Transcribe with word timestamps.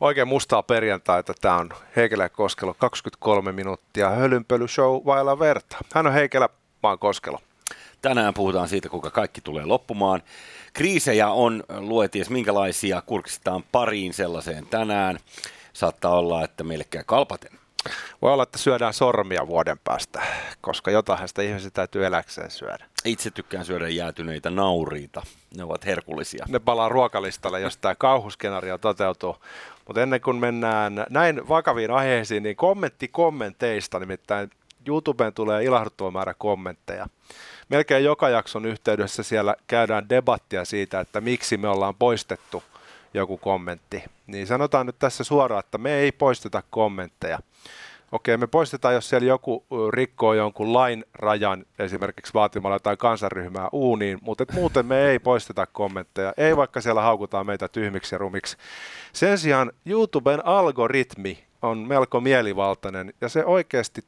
oikein 0.00 0.28
mustaa 0.28 0.62
perjantaita. 0.62 1.34
Tämä 1.40 1.56
on 1.56 1.70
Heikelä 1.96 2.28
Koskelo 2.28 2.74
23 2.74 3.52
minuuttia 3.52 4.10
hölynpöly 4.10 4.68
show 4.68 5.04
vailla 5.06 5.38
verta. 5.38 5.76
Hän 5.94 6.06
on 6.06 6.12
Heikelä, 6.12 6.48
mä 6.82 6.88
oon 6.88 6.98
Koskelo. 6.98 7.38
Tänään 8.02 8.34
puhutaan 8.34 8.68
siitä, 8.68 8.88
kuinka 8.88 9.10
kaikki 9.10 9.40
tulee 9.40 9.64
loppumaan. 9.64 10.22
Kriisejä 10.72 11.28
on 11.30 11.64
lueties 11.78 12.30
minkälaisia, 12.30 13.02
kurkistetaan 13.02 13.64
pariin 13.72 14.14
sellaiseen 14.14 14.66
tänään. 14.66 15.18
Saattaa 15.72 16.18
olla, 16.18 16.44
että 16.44 16.64
meille 16.64 16.84
käy 16.90 17.02
kalpaten. 17.06 17.58
Voi 18.22 18.32
olla, 18.32 18.42
että 18.42 18.58
syödään 18.58 18.94
sormia 18.94 19.46
vuoden 19.46 19.78
päästä, 19.84 20.22
koska 20.60 20.90
jotain 20.90 21.28
sitä 21.28 21.42
ihmisiä 21.42 21.70
täytyy 21.70 22.06
eläkseen 22.06 22.50
syödä. 22.50 22.84
Itse 23.04 23.30
tykkään 23.30 23.64
syödä 23.64 23.88
jäätyneitä 23.88 24.50
nauriita. 24.50 25.22
Ne 25.56 25.64
ovat 25.64 25.86
herkullisia. 25.86 26.46
Ne 26.48 26.58
palaa 26.58 26.88
ruokalistalle, 26.88 27.60
jos 27.60 27.76
tämä 27.76 27.94
kauhuskenaario 27.94 28.78
toteutuu. 28.78 29.36
Mutta 29.88 30.02
ennen 30.02 30.20
kuin 30.20 30.36
mennään 30.36 31.06
näin 31.10 31.48
vakaviin 31.48 31.90
aiheisiin, 31.90 32.42
niin 32.42 32.56
kommentti 32.56 33.08
kommenteista, 33.08 33.98
nimittäin 33.98 34.50
YouTubeen 34.88 35.32
tulee 35.32 35.64
ilahduttava 35.64 36.10
määrä 36.10 36.34
kommentteja. 36.38 37.06
Melkein 37.68 38.04
joka 38.04 38.28
jakson 38.28 38.66
yhteydessä 38.66 39.22
siellä 39.22 39.56
käydään 39.66 40.08
debattia 40.08 40.64
siitä, 40.64 41.00
että 41.00 41.20
miksi 41.20 41.56
me 41.56 41.68
ollaan 41.68 41.94
poistettu 41.94 42.62
joku 43.14 43.36
kommentti. 43.36 44.04
Niin 44.26 44.46
sanotaan 44.46 44.86
nyt 44.86 44.98
tässä 44.98 45.24
suoraan, 45.24 45.60
että 45.60 45.78
me 45.78 45.94
ei 45.94 46.12
poisteta 46.12 46.62
kommentteja. 46.70 47.38
Okei, 48.12 48.36
me 48.36 48.46
poistetaan, 48.46 48.94
jos 48.94 49.08
siellä 49.08 49.28
joku 49.28 49.66
rikkoo 49.90 50.34
jonkun 50.34 50.72
lain 50.72 51.04
rajan, 51.14 51.66
esimerkiksi 51.78 52.34
vaatimalla 52.34 52.74
jotain 52.74 52.98
kansanryhmää 52.98 53.68
uuniin, 53.72 54.18
mutta 54.22 54.42
et 54.42 54.52
muuten 54.52 54.86
me 54.86 55.06
ei 55.06 55.18
poisteta 55.18 55.66
kommentteja, 55.66 56.34
ei 56.36 56.56
vaikka 56.56 56.80
siellä 56.80 57.02
haukutaan 57.02 57.46
meitä 57.46 57.68
tyhmiksi 57.68 58.14
ja 58.14 58.18
rumiksi. 58.18 58.56
Sen 59.12 59.38
sijaan 59.38 59.72
YouTuben 59.86 60.46
algoritmi 60.46 61.44
on 61.62 61.78
melko 61.78 62.20
mielivaltainen 62.20 63.14
ja 63.20 63.28
se 63.28 63.44
oikeasti 63.44 64.04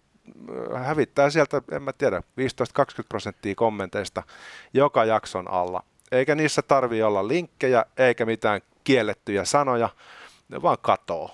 hävittää 0.74 1.30
sieltä, 1.30 1.62
en 1.72 1.82
mä 1.82 1.92
tiedä, 1.92 2.20
15-20 2.20 2.22
prosenttia 3.08 3.54
kommenteista 3.54 4.22
joka 4.74 5.04
jakson 5.04 5.50
alla. 5.50 5.82
Eikä 6.12 6.34
niissä 6.34 6.62
tarvi 6.62 7.02
olla 7.02 7.28
linkkejä 7.28 7.84
eikä 7.96 8.26
mitään 8.26 8.60
kiellettyjä 8.84 9.44
sanoja, 9.44 9.88
ne 10.48 10.62
vaan 10.62 10.78
katoo. 10.82 11.30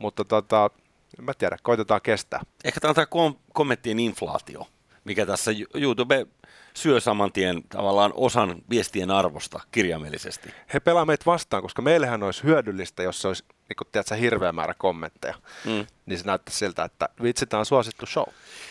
Mutta 0.00 0.24
tota, 0.24 0.70
en 1.18 1.24
mä 1.24 1.34
tiedä, 1.34 1.56
koitetaan 1.62 2.00
kestää. 2.02 2.40
Ehkä 2.64 2.80
tämä 2.80 2.90
on 2.90 2.94
tämä 2.94 3.06
kom- 3.06 3.36
kommenttien 3.52 4.00
inflaatio, 4.00 4.66
mikä 5.04 5.26
tässä 5.26 5.50
YouTube 5.74 6.26
syö 6.74 7.00
saman 7.00 7.32
tien 7.32 7.62
tavallaan 7.68 8.12
osan 8.14 8.62
viestien 8.70 9.10
arvosta 9.10 9.60
kirjaimellisesti. 9.70 10.48
He 10.74 10.80
pelaa 10.80 11.04
meitä 11.04 11.26
vastaan, 11.26 11.62
koska 11.62 11.82
meillähän 11.82 12.22
olisi 12.22 12.42
hyödyllistä, 12.42 13.02
jos 13.02 13.22
se 13.22 13.28
olisi 13.28 13.44
niin 13.68 13.76
kun, 13.76 13.86
tiedätkö, 13.92 14.14
hirveä 14.14 14.52
määrä 14.52 14.74
kommentteja. 14.78 15.34
Mm. 15.64 15.86
Niin 16.06 16.18
se 16.18 16.24
näyttää 16.26 16.54
siltä, 16.54 16.84
että 16.84 17.08
vitsi, 17.22 17.46
tämä 17.46 17.58
on 17.58 17.66
suosittu 17.66 18.06
show. 18.06 18.26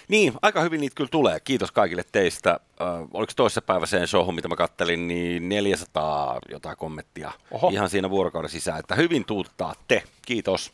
Niin, 0.07 0.33
aika 0.41 0.61
hyvin 0.61 0.81
niitä 0.81 0.95
kyllä 0.95 1.09
tulee. 1.09 1.39
Kiitos 1.39 1.71
kaikille 1.71 2.03
teistä. 2.11 2.51
Äh, 2.51 2.87
oliko 3.13 3.33
toisessa 3.35 3.61
päiväiseen 3.61 4.07
showhun, 4.07 4.35
mitä 4.35 4.47
mä 4.47 4.55
kattelin, 4.55 5.07
niin 5.07 5.49
400 5.49 6.39
jotain 6.49 6.77
kommenttia 6.77 7.31
Oho. 7.51 7.69
ihan 7.69 7.89
siinä 7.89 8.09
vuorokauden 8.09 8.49
sisään. 8.49 8.79
Että 8.79 8.95
hyvin 8.95 9.25
tuuttaatte. 9.25 10.03
Kiitos. 10.21 10.71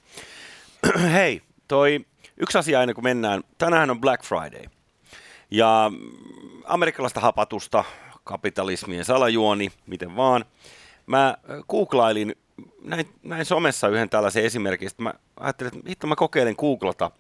Hei, 1.14 1.42
toi 1.68 2.06
yksi 2.38 2.58
asia 2.58 2.82
ennen 2.82 2.96
kuin 2.96 3.04
mennään. 3.04 3.44
Tänään 3.58 3.90
on 3.90 4.02
Black 4.02 4.23
Friday. 4.23 4.66
Ja 5.52 5.92
amerikkalaista 6.66 7.20
hapatusta, 7.20 7.84
kapitalismien 8.23 9.06
salajuoni, 9.06 9.72
miten 9.88 10.16
vaan. 10.16 10.45
Mä 11.06 11.38
googlailin 11.70 12.36
näin, 12.82 13.10
näin 13.23 13.45
somessa 13.45 13.88
yhden 13.88 14.10
tällaisen 14.10 14.44
esimerkin, 14.44 14.89
mä 14.98 15.14
ajattelin, 15.39 15.76
että 15.76 15.89
hitto 15.89 16.08
mä 16.08 16.16
kokeilen 16.16 16.56
googlata 16.58 17.11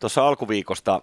tuossa 0.00 0.28
alkuviikosta. 0.28 1.02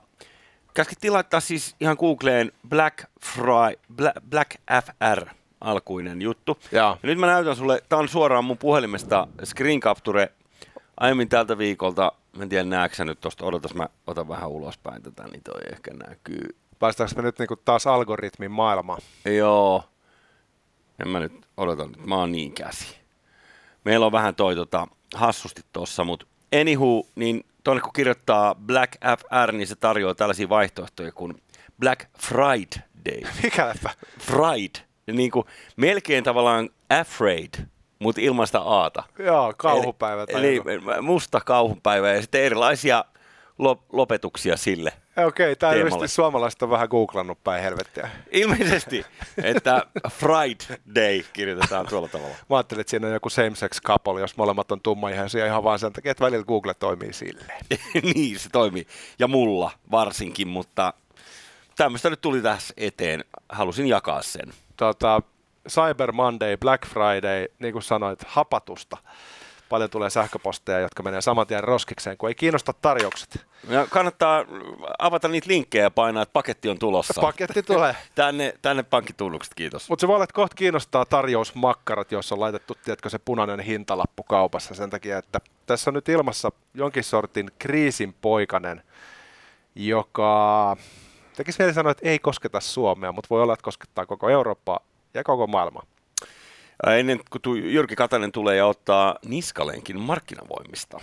Käskettiin 0.74 1.14
laittaa 1.14 1.40
siis 1.40 1.76
ihan 1.80 1.98
Googleen 2.00 2.52
Black, 2.70 3.04
Fry, 3.26 3.80
Black, 3.96 4.18
Black 4.30 4.52
FR 4.86 5.26
alkuinen 5.62 6.22
juttu. 6.22 6.58
Ja. 6.72 6.78
ja 6.82 6.98
nyt 7.04 7.18
mä 7.18 7.26
näytän 7.26 7.56
sulle, 7.56 7.84
tää 7.90 8.00
on 8.00 8.10
suoraan 8.10 8.46
mun 8.46 8.58
puhelimesta 8.58 9.28
screen 9.46 9.80
capture 9.80 10.32
aiemmin 11.02 11.30
tältä 11.30 11.58
viikolta. 11.58 12.12
Mä 12.38 12.44
en 12.44 12.50
tiedä 12.50 12.64
näetkö 12.64 13.06
nyt 13.06 13.20
tosta, 13.20 13.46
odotas 13.46 13.74
mä 13.74 13.88
otan 14.08 14.28
vähän 14.28 14.50
ulospäin 14.50 15.04
tätä, 15.04 15.24
niin 15.24 15.44
toi 15.44 15.62
ehkä 15.72 15.94
näkyy. 15.94 16.56
Päästäänkö 16.80 17.16
me 17.16 17.22
nyt 17.22 17.40
niinku 17.40 17.56
taas 17.56 17.88
algoritmin 17.88 18.52
maailmaan? 18.52 19.02
Joo. 19.26 19.84
En 21.00 21.10
mä 21.10 21.20
nyt 21.20 21.34
odota 21.58 21.86
nyt, 21.88 22.06
mä 22.06 22.16
oon 22.16 22.32
niin 22.32 22.54
käsi. 22.54 22.98
Meillä 23.86 24.06
on 24.06 24.12
vähän 24.12 24.36
toi 24.36 24.56
tota, 24.56 24.88
hassusti 25.16 25.62
tossa, 25.74 26.04
mutta 26.04 26.26
anywho, 26.62 27.08
niin 27.16 27.46
tuonne 27.64 27.82
kun 27.82 27.94
kirjoittaa 27.94 28.56
Black 28.56 28.94
FR, 29.20 29.52
niin 29.52 29.68
se 29.68 29.76
tarjoaa 29.76 30.16
tällaisia 30.16 30.50
vaihtoehtoja 30.50 31.12
kuin 31.12 31.42
Black 31.80 32.06
Friday. 32.20 33.32
Mikä 33.44 33.68
leffa? 33.68 33.90
Fried. 34.20 34.86
Niin 35.12 35.32
kuin 35.32 35.46
melkein 35.76 36.24
tavallaan 36.24 36.70
afraid, 37.00 37.54
mutta 38.02 38.22
ilmaista 38.22 38.60
aata. 38.60 39.04
Joo, 39.20 39.54
kauhupäivä. 39.58 40.26
Eli, 40.28 40.62
eli 40.66 41.02
musta 41.02 41.42
kauhupäivä 41.46 42.14
ja 42.14 42.22
sitten 42.22 42.42
erilaisia 42.42 43.06
lopetuksia 43.92 44.58
sille. 44.58 44.94
Okei, 45.18 45.46
okay, 45.46 45.56
tämä 45.56 45.74
ilmeisesti 45.74 46.08
suomalaiset 46.08 46.62
on 46.62 46.70
vähän 46.70 46.88
googlannut 46.90 47.44
päin 47.44 47.64
helvettiä. 47.64 48.10
Ilmeisesti, 48.32 49.06
että 49.44 49.86
Friday 50.10 51.24
kirjoitetaan 51.34 51.88
tuolla 51.88 52.08
tavalla. 52.08 52.36
Mä 52.50 52.56
ajattelin, 52.56 52.82
että 52.82 52.92
siinä 52.92 53.08
on 53.08 53.14
joku 53.14 53.30
same-sex 53.30 53.82
couple, 53.82 54.22
jos 54.22 54.38
molemmat 54.38 54.72
on 54.72 54.82
tummaihaisia 54.82 55.46
ihan 55.46 55.64
vaan 55.64 55.80
sen 55.80 55.94
takia, 55.94 56.12
että 56.12 56.26
välillä 56.26 56.46
Google 56.46 56.74
toimii 56.74 57.14
silleen. 57.14 57.66
niin, 58.16 58.40
se 58.40 58.50
toimii. 58.50 58.88
Ja 59.20 59.28
mulla 59.28 59.72
varsinkin, 59.92 60.48
mutta 60.48 60.94
tämmöistä 61.76 62.10
nyt 62.10 62.22
tuli 62.22 62.42
tässä 62.42 62.74
eteen. 62.78 63.24
Halusin 63.50 63.88
jakaa 63.88 64.22
sen. 64.22 64.54
Tota, 64.78 65.22
Cyber 65.70 66.12
Monday, 66.12 66.58
Black 66.58 66.88
Friday, 66.88 67.48
niin 67.60 67.74
kuin 67.74 67.84
sanoit, 67.84 68.20
hapatusta 68.28 68.98
paljon 69.72 69.90
tulee 69.90 70.10
sähköposteja, 70.10 70.80
jotka 70.80 71.04
menee 71.04 71.22
saman 71.22 71.48
tien 71.48 71.64
roskikseen, 71.64 72.18
kun 72.18 72.30
ei 72.30 72.36
kiinnosta 72.36 72.74
tarjoukset. 72.74 73.46
Ja 73.70 73.88
kannattaa 73.90 74.46
avata 75.00 75.28
niitä 75.28 75.48
linkkejä 75.48 75.84
ja 75.84 75.92
painaa, 75.92 76.24
että 76.24 76.34
paketti 76.34 76.70
on 76.70 76.80
tulossa. 76.80 77.22
Paketti 77.22 77.64
tulee. 77.64 77.96
tänne, 78.16 78.54
tänne 78.62 78.84
pankkitunnukset, 78.84 79.54
kiitos. 79.54 79.90
Mutta 79.90 80.02
se 80.02 80.08
voi 80.08 80.16
olla, 80.16 80.24
että 80.24 80.34
kohta 80.34 80.56
kiinnostaa 80.56 81.06
tarjousmakkarat, 81.06 82.12
joissa 82.12 82.36
on 82.36 82.40
laitettu, 82.40 82.78
tiedätkö, 82.84 83.10
se 83.10 83.20
punainen 83.20 83.60
hintalappu 83.60 84.24
kaupassa 84.24 84.76
sen 84.76 84.90
takia, 84.90 85.18
että 85.18 85.42
tässä 85.66 85.90
on 85.90 85.94
nyt 85.94 86.10
ilmassa 86.10 86.52
jonkin 86.74 87.04
sortin 87.04 87.52
kriisin 87.60 88.16
poikanen, 88.22 88.84
joka 89.76 90.78
tekisi 91.36 91.60
mieli 91.60 91.74
sanoa, 91.74 91.92
että 91.92 92.10
ei 92.10 92.20
kosketa 92.20 92.60
Suomea, 92.60 93.12
mutta 93.12 93.28
voi 93.30 93.42
olla, 93.42 93.54
että 93.54 93.64
koskettaa 93.64 94.06
koko 94.06 94.30
Eurooppaa 94.30 94.80
ja 95.14 95.24
koko 95.24 95.48
maailmaa 95.48 95.86
ennen 96.88 97.20
kuin 97.30 97.74
Jyrki 97.74 97.96
Katainen 97.96 98.32
tulee 98.32 98.56
ja 98.56 98.66
ottaa 98.66 99.16
niskalenkin 99.26 100.00
markkinavoimista. 100.00 101.00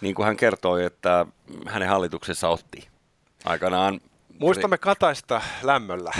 Niin 0.00 0.14
kuin 0.14 0.26
hän 0.26 0.36
kertoi, 0.36 0.84
että 0.84 1.26
hänen 1.66 1.88
hallituksessa 1.88 2.48
otti 2.48 2.88
aikanaan 3.44 4.00
Muistamme 4.38 4.78
Kataista 4.78 5.42
lämmöllä. 5.62 6.12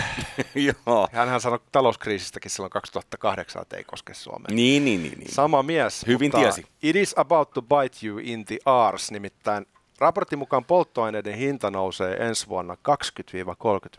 Joo. 0.85 1.07
Hänhän 1.11 1.41
sanoi 1.41 1.59
talouskriisistäkin 1.71 2.51
silloin 2.51 2.71
2008, 2.71 3.61
että 3.61 3.77
ei 3.77 3.83
koske 3.83 4.13
Suomea. 4.13 4.47
Niin, 4.51 4.85
niin, 4.85 5.03
niin, 5.03 5.19
niin. 5.19 5.33
Sama 5.33 5.63
mies. 5.63 6.05
Hyvin 6.07 6.31
tiesi. 6.31 6.65
It 6.83 6.95
is 6.95 7.13
about 7.17 7.51
to 7.51 7.61
bite 7.61 8.07
you 8.07 8.19
in 8.23 8.45
the 8.45 8.57
arse, 8.65 9.13
nimittäin 9.13 9.65
raportin 9.99 10.39
mukaan 10.39 10.65
polttoaineiden 10.65 11.35
hinta 11.35 11.71
nousee 11.71 12.15
ensi 12.15 12.47
vuonna 12.47 12.77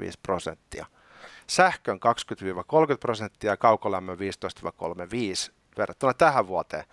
20-35 0.04 0.10
prosenttia 0.22 0.86
sähkön 1.50 1.98
20-30 2.94 2.98
prosenttia 3.00 3.50
ja 3.50 3.56
kaukolämmön 3.56 4.18
15-35 4.18 4.20
verrattuna 5.78 6.14
tähän 6.14 6.48
vuoteen. 6.48 6.84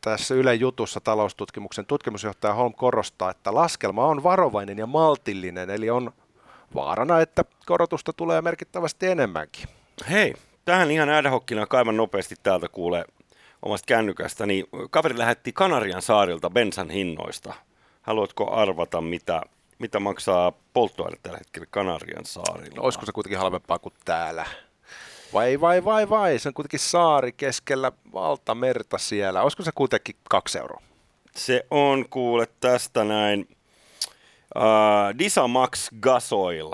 Tässä 0.00 0.34
Yle 0.34 0.54
jutussa 0.54 1.00
taloustutkimuksen 1.00 1.86
tutkimusjohtaja 1.86 2.54
Holm 2.54 2.74
korostaa, 2.74 3.30
että 3.30 3.54
laskelma 3.54 4.06
on 4.06 4.22
varovainen 4.22 4.78
ja 4.78 4.86
maltillinen, 4.86 5.70
eli 5.70 5.90
on 5.90 6.12
vaarana, 6.74 7.20
että 7.20 7.44
korotusta 7.66 8.12
tulee 8.12 8.42
merkittävästi 8.42 9.06
enemmänkin. 9.06 9.68
Hei, 10.10 10.34
tähän 10.64 10.90
ihan 10.90 11.08
äädähokkina 11.08 11.66
kaivan 11.66 11.96
nopeasti 11.96 12.34
täältä 12.42 12.68
kuulee 12.68 13.04
omasta 13.62 13.86
kännykästä, 13.86 14.46
niin 14.46 14.64
kaveri 14.90 15.18
lähetti 15.18 15.52
Kanarian 15.52 16.02
saarilta 16.02 16.50
bensan 16.50 16.90
hinnoista. 16.90 17.54
Haluatko 18.02 18.52
arvata, 18.52 19.00
mitä 19.00 19.42
mitä 19.82 20.00
maksaa 20.00 20.52
polttoaine 20.72 21.18
tällä 21.22 21.38
hetkellä 21.38 21.66
Kanarian 21.70 22.24
saarilla? 22.24 22.76
No, 22.76 22.82
olisiko 22.82 23.06
se 23.06 23.12
kuitenkin 23.12 23.38
halvempaa 23.38 23.78
kuin 23.78 23.94
täällä? 24.04 24.46
Vai, 25.32 25.60
vai, 25.60 25.84
vai, 25.84 26.08
vai, 26.08 26.38
se 26.38 26.48
on 26.48 26.54
kuitenkin 26.54 26.80
saari 26.80 27.32
keskellä 27.32 27.92
valtamerta 28.12 28.98
siellä. 28.98 29.42
Olisiko 29.42 29.62
se 29.62 29.72
kuitenkin 29.74 30.16
kaksi 30.28 30.58
euroa? 30.58 30.82
Se 31.36 31.66
on, 31.70 32.08
kuule, 32.10 32.48
tästä 32.60 33.04
näin. 33.04 33.48
Uh, 34.56 35.18
Disamax 35.18 35.88
Gasoil, 36.00 36.70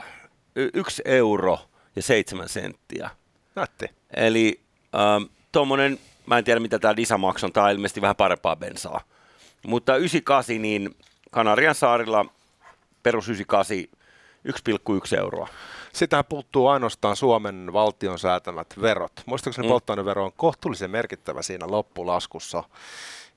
y- 0.56 0.70
yksi 0.74 1.02
euro 1.04 1.58
ja 1.96 2.02
seitsemän 2.02 2.48
senttiä. 2.48 3.10
Nätti. 3.54 3.86
Eli 4.16 4.60
uh, 4.94 5.30
tuommoinen 5.52 5.98
Mä 6.28 6.38
en 6.38 6.44
tiedä, 6.44 6.60
mitä 6.60 6.78
tämä 6.78 6.96
Disa 6.96 7.14
on. 7.42 7.52
Tämä 7.52 7.66
on 7.66 7.72
ilmeisesti 7.72 8.00
vähän 8.00 8.16
parempaa 8.16 8.56
bensaa. 8.56 9.00
Mutta 9.66 9.96
98, 9.96 10.62
niin 10.62 10.96
Kanarian 11.30 11.74
saarilla 11.74 12.26
perus 13.02 13.28
98 13.28 13.98
1,1 14.48 15.18
euroa. 15.18 15.48
Sitähän 15.92 16.24
puuttuu 16.24 16.68
ainoastaan 16.68 17.16
Suomen 17.16 17.72
valtion 17.72 18.18
säätämät 18.18 18.74
verot. 18.82 19.12
Muistaakseni 19.26 19.68
mm. 19.68 19.70
polttoainevero 19.70 20.24
on 20.24 20.32
kohtuullisen 20.36 20.90
merkittävä 20.90 21.42
siinä 21.42 21.66
loppulaskussa. 21.68 22.64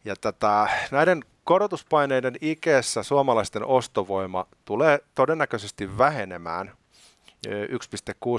Ja 0.06 0.16
tätä, 0.16 0.68
näiden 0.92 1.24
korotuspaineiden 1.44 2.36
ikeessä 2.42 3.04
suomalaisten 3.04 3.66
ostovoima 3.66 4.46
tulee 4.66 5.00
todennäköisesti 5.16 5.98
vähenemään 5.98 6.72
1,6 7.48 7.54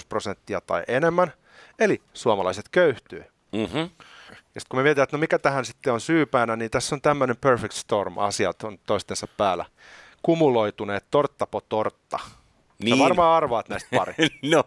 prosenttia 0.09 0.61
tai 0.61 0.85
enemmän, 0.89 1.33
eli 1.79 2.03
suomalaiset 2.13 2.69
köyhtyy. 2.69 3.25
Mm-hmm. 3.53 3.91
Ja 4.55 4.61
sitten 4.61 4.69
kun 4.69 4.79
me 4.79 4.83
mietitään, 4.83 5.05
että 5.05 5.17
no 5.17 5.21
mikä 5.21 5.39
tähän 5.39 5.65
sitten 5.65 5.93
on 5.93 6.01
syypäänä, 6.01 6.57
niin 6.57 6.71
tässä 6.71 6.95
on 6.95 7.01
tämmöinen 7.01 7.37
perfect 7.37 7.73
storm, 7.73 8.19
asiat 8.19 8.63
on 8.63 8.79
toistensa 8.87 9.27
päällä. 9.37 9.65
Kumuloituneet 10.23 11.05
tortta 11.11 11.47
po 11.47 11.61
tortta. 11.61 12.19
Niin. 12.83 12.97
Sä 12.97 13.03
varmaan 13.03 13.37
arvaat 13.37 13.69
näistä 13.69 13.97
pari. 13.97 14.15
no, 14.53 14.65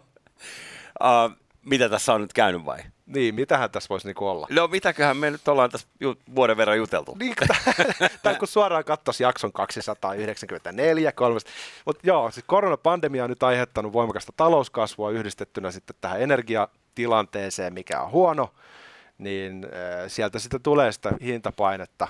uh, 1.04 1.38
mitä 1.66 1.90
tässä 1.90 2.14
on 2.14 2.22
nyt 2.22 2.34
käynyt 2.34 2.66
vai? 2.66 2.80
Niin, 3.06 3.36
mitähän 3.36 3.72
tässä 3.72 3.90
voisi 3.90 4.08
niinku 4.08 4.28
olla? 4.28 4.48
No 4.50 4.68
mitäköhän 4.68 5.18
me 5.18 5.32
nyt 5.32 5.48
ollaan 5.48 5.70
tässä 5.70 5.88
ju- 6.00 6.20
vuoden 6.36 6.58
verran 6.58 6.78
juteltu. 6.78 7.16
Niin, 7.20 7.36
tai 8.24 8.36
kun 8.40 8.48
suoraan 8.48 8.84
katsoisi 8.84 9.24
jakson 9.24 9.54
294, 9.54 11.12
3. 11.12 11.40
Mutta 11.86 12.02
joo, 12.08 12.32
siis 12.32 12.44
koronapandemia 12.48 13.24
on 13.24 13.30
nyt 13.30 13.44
aiheuttanut 13.44 13.94
voimakasta 13.94 14.34
talouskasvua 14.38 15.12
yhdistettynä 15.12 15.72
sitten 15.72 15.96
tähän 16.02 16.22
energiatilanteeseen, 16.22 17.74
mikä 17.74 18.02
on 18.02 18.12
huono, 18.12 18.54
niin 19.18 19.68
sieltä 20.08 20.40
sitten 20.40 20.62
tulee 20.62 20.92
sitä 20.92 21.12
hintapainetta. 21.22 22.08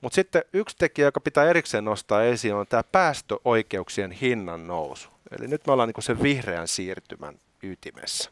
Mutta 0.00 0.14
sitten 0.14 0.42
yksi 0.52 0.76
tekijä, 0.78 1.06
joka 1.06 1.20
pitää 1.20 1.44
erikseen 1.44 1.84
nostaa 1.84 2.22
esiin, 2.22 2.54
on 2.54 2.66
tämä 2.66 2.82
päästöoikeuksien 2.82 4.10
hinnan 4.10 4.66
nousu. 4.66 5.08
Eli 5.38 5.48
nyt 5.48 5.66
me 5.66 5.72
ollaan 5.72 5.88
niin 5.88 6.02
sen 6.02 6.22
vihreän 6.22 6.68
siirtymän 6.68 7.40
ytimessä. 7.62 8.30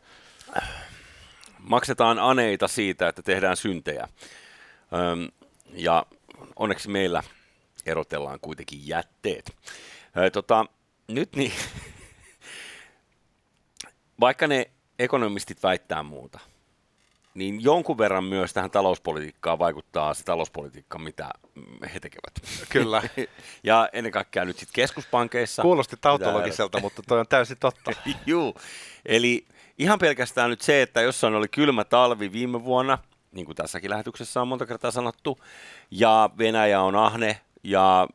Maksetaan 1.58 2.19
aneita 2.19 2.69
siitä, 2.69 3.08
että 3.08 3.23
tehdään 3.23 3.56
syntejä. 3.56 4.08
Öm, 4.93 5.29
ja 5.72 6.06
onneksi 6.56 6.88
meillä 6.88 7.22
erotellaan 7.87 8.40
kuitenkin 8.40 8.88
jätteet. 8.88 9.56
Ö, 10.17 10.31
tota, 10.31 10.67
nyt 11.08 11.37
niin, 11.37 11.52
vaikka 14.20 14.46
ne 14.46 14.70
ekonomistit 14.99 15.62
väittää 15.62 16.02
muuta, 16.02 16.38
niin 17.37 17.62
jonkun 17.62 17.99
verran 17.99 18.25
myös 18.25 18.53
tähän 18.53 18.71
talouspolitiikkaan 18.71 19.59
vaikuttaa 19.59 20.15
se 20.15 20.25
talouspolitiikka, 20.25 20.99
mitä 20.99 21.31
he 21.94 22.00
tekevät. 22.00 22.67
Kyllä. 22.69 23.03
ja 23.62 23.88
ennen 23.93 24.12
kaikkea 24.12 24.44
nyt 24.44 24.59
sitten 24.59 24.75
keskuspankeissa. 24.75 25.62
Kuulosti 25.62 25.97
tautologiselta, 26.00 26.81
mutta 26.81 27.03
toi 27.09 27.21
on 27.21 27.27
täysin 27.29 27.56
totta. 27.61 27.93
Juu, 28.27 28.55
eli 29.06 29.47
ihan 29.79 29.99
pelkästään 29.99 30.50
nyt 30.50 30.61
se, 30.61 30.83
että 30.83 31.00
jossain 31.00 31.35
oli 31.35 31.49
kylmä 31.49 31.85
talvi 31.85 32.33
viime 32.33 32.65
vuonna, 32.65 32.99
niin 33.33 33.47
kuin 33.47 33.56
tässäkin 33.56 33.91
lähetyksessä 33.91 34.41
on 34.41 34.49
monta 34.49 34.67
kertaa 34.67 34.91
sanottu, 34.91 35.39
ja 35.91 36.31
Venäjä 36.39 36.81
on 36.81 36.97
ahne, 36.97 37.41
ja 37.65 38.09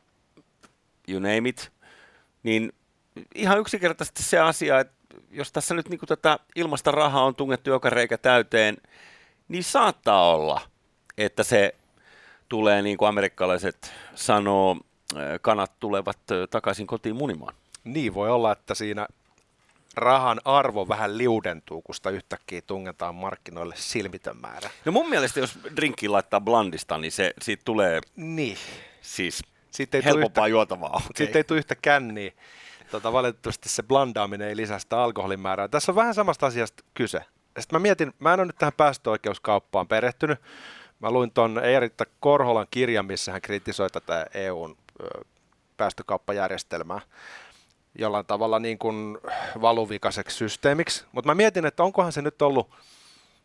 you 1.08 1.20
name 1.20 1.48
it, 1.48 1.72
niin 2.42 2.72
ihan 3.34 3.58
yksinkertaisesti 3.58 4.22
se 4.22 4.38
asia, 4.38 4.80
että 4.80 4.94
jos 5.30 5.52
tässä 5.52 5.74
nyt 5.74 5.88
niin 5.88 5.98
kuin 5.98 6.08
tätä 6.08 6.38
ilmasta 6.56 6.90
rahaa 6.90 7.24
on 7.24 7.34
tungettu 7.34 7.70
joka 7.70 7.90
reikä 7.90 8.18
täyteen, 8.18 8.76
niin 9.52 9.64
saattaa 9.64 10.30
olla, 10.30 10.60
että 11.18 11.42
se 11.42 11.74
tulee 12.48 12.82
niin 12.82 12.96
kuin 12.96 13.08
amerikkalaiset 13.08 13.92
sanoo, 14.14 14.76
kanat 15.40 15.72
tulevat 15.80 16.18
takaisin 16.50 16.86
kotiin 16.86 17.16
munimaan. 17.16 17.54
Niin 17.84 18.14
voi 18.14 18.30
olla, 18.30 18.52
että 18.52 18.74
siinä 18.74 19.06
rahan 19.96 20.40
arvo 20.44 20.88
vähän 20.88 21.18
liudentuu, 21.18 21.82
kun 21.82 21.94
sitä 21.94 22.10
yhtäkkiä 22.10 22.62
tungetaan 22.66 23.14
markkinoille 23.14 23.74
silmitön 23.78 24.36
määrä. 24.36 24.70
No 24.84 24.92
mun 24.92 25.10
mielestä, 25.10 25.40
jos 25.40 25.58
drinkki 25.76 26.08
laittaa 26.08 26.40
blandista, 26.40 26.98
niin 26.98 27.12
se, 27.12 27.34
siitä 27.42 27.62
tulee 27.64 28.00
niin. 28.16 28.56
siis 29.00 29.42
siitä 29.70 29.98
ei 29.98 30.04
helpompaa 30.04 30.46
yhtä, 30.46 30.50
juotavaa. 30.50 30.96
Okay. 30.96 31.10
Siitä 31.16 31.38
ei 31.38 31.44
tule 31.44 31.58
yhtä 31.58 31.74
känniä. 31.74 32.32
Tota, 32.90 33.12
valitettavasti 33.12 33.68
se 33.68 33.82
blandaaminen 33.82 34.48
ei 34.48 34.56
lisää 34.56 34.78
sitä 34.78 35.02
alkoholin 35.02 35.40
määrää. 35.40 35.68
Tässä 35.68 35.92
on 35.92 35.96
vähän 35.96 36.14
samasta 36.14 36.46
asiasta 36.46 36.84
kyse. 36.94 37.24
Sitten 37.60 37.80
mä 37.80 37.82
mietin, 37.82 38.12
mä 38.18 38.34
en 38.34 38.40
ole 38.40 38.46
nyt 38.46 38.56
tähän 38.58 38.72
päästöoikeuskauppaan 38.76 39.88
perehtynyt. 39.88 40.38
Mä 41.00 41.10
luin 41.10 41.30
tuon 41.30 41.64
Eeritta 41.64 42.04
Korholan 42.20 42.66
kirjan, 42.70 43.06
missä 43.06 43.32
hän 43.32 43.42
kritisoi 43.42 43.90
tätä 43.90 44.26
EUn 44.34 44.76
päästökauppajärjestelmää 45.76 47.00
jollain 47.98 48.26
tavalla 48.26 48.58
niin 48.58 48.78
kuin 48.78 49.18
valuvikaseksi 49.60 50.36
systeemiksi. 50.36 51.04
Mutta 51.12 51.26
mä 51.26 51.34
mietin, 51.34 51.66
että 51.66 51.82
onkohan 51.82 52.12
se 52.12 52.22
nyt 52.22 52.42
ollut 52.42 52.70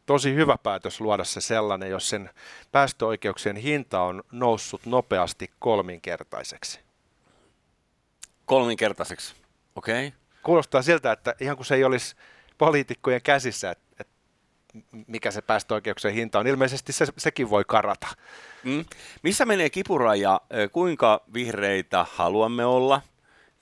tosi 0.05 0.35
hyvä 0.35 0.57
päätös 0.63 1.01
luoda 1.01 1.23
se 1.23 1.41
sellainen, 1.41 1.89
jos 1.89 2.09
sen 2.09 2.29
päästöoikeuksien 2.71 3.55
hinta 3.55 4.01
on 4.01 4.23
noussut 4.31 4.85
nopeasti 4.85 5.51
kolminkertaiseksi. 5.59 6.79
Kolminkertaiseksi, 8.45 9.35
okei. 9.75 10.07
Okay. 10.07 10.19
Kuulostaa 10.43 10.81
siltä, 10.81 11.11
että 11.11 11.35
ihan 11.39 11.55
kuin 11.55 11.65
se 11.65 11.75
ei 11.75 11.83
olisi 11.83 12.15
poliitikkojen 12.57 13.21
käsissä, 13.21 13.71
että, 13.71 13.85
että 13.99 14.13
mikä 15.07 15.31
se 15.31 15.41
päästöoikeuksien 15.41 16.13
hinta 16.13 16.39
on. 16.39 16.47
Ilmeisesti 16.47 16.93
se, 16.93 17.05
sekin 17.17 17.49
voi 17.49 17.63
karata. 17.67 18.07
Mm. 18.63 18.85
Missä 19.23 19.45
menee 19.45 19.69
kipuraja? 19.69 20.41
Kuinka 20.71 21.21
vihreitä 21.33 22.05
haluamme 22.09 22.65
olla– 22.65 23.01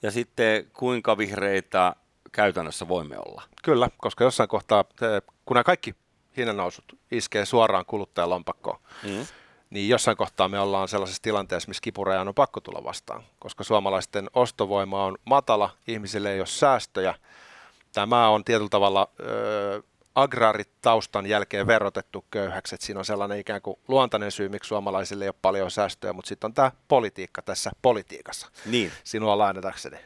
ja 0.02 0.10
sitten 0.10 0.70
kuinka 0.72 1.18
vihreitä 1.18 1.96
käytännössä 2.32 2.88
voimme 2.88 3.16
olla. 3.18 3.42
Kyllä, 3.62 3.90
koska 3.98 4.24
jossain 4.24 4.48
kohtaa, 4.48 4.84
kun 5.46 5.54
nämä 5.54 5.64
kaikki 5.64 5.94
hinnannousut 6.36 6.84
iskee 7.10 7.44
suoraan 7.44 7.86
kuluttajan 7.86 8.30
lompakkoon, 8.30 8.78
mm. 9.02 9.26
niin 9.70 9.88
jossain 9.88 10.16
kohtaa 10.16 10.48
me 10.48 10.60
ollaan 10.60 10.88
sellaisessa 10.88 11.22
tilanteessa, 11.22 11.68
missä 11.68 11.80
kipurajan 11.80 12.28
on 12.28 12.34
pakko 12.34 12.60
tulla 12.60 12.84
vastaan, 12.84 13.22
koska 13.38 13.64
suomalaisten 13.64 14.30
ostovoima 14.34 15.04
on 15.04 15.18
matala, 15.24 15.70
ihmisille 15.86 16.32
ei 16.32 16.40
ole 16.40 16.46
säästöjä. 16.46 17.14
Tämä 17.96 18.28
on 18.28 18.44
tietyllä 18.44 18.68
tavalla 18.68 19.08
ö, 19.20 19.82
agraritaustan 20.14 21.26
jälkeen 21.26 21.66
verotettu 21.66 22.24
köyhäksi, 22.30 22.74
että 22.74 22.86
siinä 22.86 22.98
on 22.98 23.04
sellainen 23.04 23.38
ikään 23.38 23.62
kuin 23.62 23.78
luontainen 23.88 24.32
syy, 24.32 24.48
miksi 24.48 24.68
suomalaisille 24.68 25.24
ei 25.24 25.28
ole 25.28 25.34
paljon 25.42 25.70
säästöjä, 25.70 26.12
mutta 26.12 26.28
sitten 26.28 26.48
on 26.48 26.54
tämä 26.54 26.72
politiikka 26.88 27.42
tässä 27.42 27.70
politiikassa, 27.82 28.50
niin. 28.66 28.92
sinua 29.04 29.38
lainatakseni. 29.38 29.96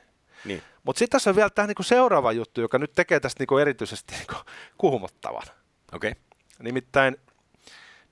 Niin. 0.44 0.62
Mutta 0.82 0.98
sitten 0.98 1.16
tässä 1.16 1.30
on 1.30 1.36
vielä 1.36 1.50
tämä 1.50 1.66
niinku 1.66 1.82
seuraava 1.82 2.32
juttu, 2.32 2.60
joka 2.60 2.78
nyt 2.78 2.92
tekee 2.92 3.20
tästä 3.20 3.40
niinku 3.40 3.58
erityisesti 3.58 4.14
niinku 4.14 4.34
kuumottavan. 4.78 5.46
Okay. 5.92 6.12
Nimittäin 6.58 7.16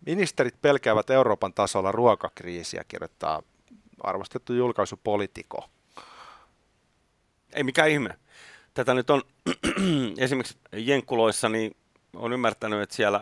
ministerit 0.07 0.63
pelkäävät 0.63 1.11
Euroopan 1.11 1.55
tasolla 1.55 1.93
ruokakriisiä, 1.93 2.85
kirjoittaa 2.89 3.43
arvostettu 4.03 4.53
julkaisu 4.53 5.01
Politico. 5.05 5.71
Ei 7.53 7.65
mikään 7.65 7.91
ihme. 7.91 8.19
Tätä 8.75 8.95
nyt 8.95 9.11
on 9.11 9.23
esimerkiksi 10.19 10.59
Jenkkuloissa, 10.73 11.49
niin 11.49 11.77
on 12.17 12.33
ymmärtänyt, 12.33 12.83
että 12.83 12.97
siellä 12.97 13.21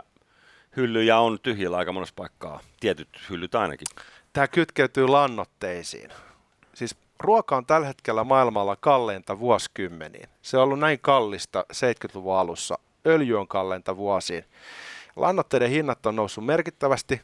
hyllyjä 0.76 1.18
on 1.18 1.38
tyhjillä 1.42 1.76
aika 1.76 1.92
monessa 1.92 2.14
paikkaa. 2.16 2.60
Tietyt 2.80 3.08
hyllyt 3.30 3.54
ainakin. 3.54 3.86
Tämä 4.32 4.48
kytkeytyy 4.48 5.08
lannotteisiin. 5.08 6.10
Siis 6.74 6.96
ruoka 7.20 7.56
on 7.56 7.66
tällä 7.66 7.86
hetkellä 7.86 8.24
maailmalla 8.24 8.76
kalleinta 8.76 9.38
vuosikymmeniin. 9.38 10.28
Se 10.42 10.56
on 10.56 10.62
ollut 10.62 10.78
näin 10.78 10.98
kallista 11.00 11.64
70-luvun 11.72 12.36
alussa. 12.36 12.78
Öljy 13.06 13.40
on 13.40 13.48
kalleinta 13.48 13.96
vuosiin. 13.96 14.44
Lannoitteiden 15.16 15.70
hinnat 15.70 16.06
on 16.06 16.16
noussut 16.16 16.46
merkittävästi 16.46 17.20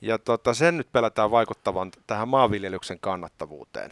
ja 0.00 0.18
tota, 0.18 0.54
sen 0.54 0.76
nyt 0.76 0.92
pelätään 0.92 1.30
vaikuttavan 1.30 1.90
tähän 2.06 2.28
maanviljelyksen 2.28 2.98
kannattavuuteen 3.00 3.90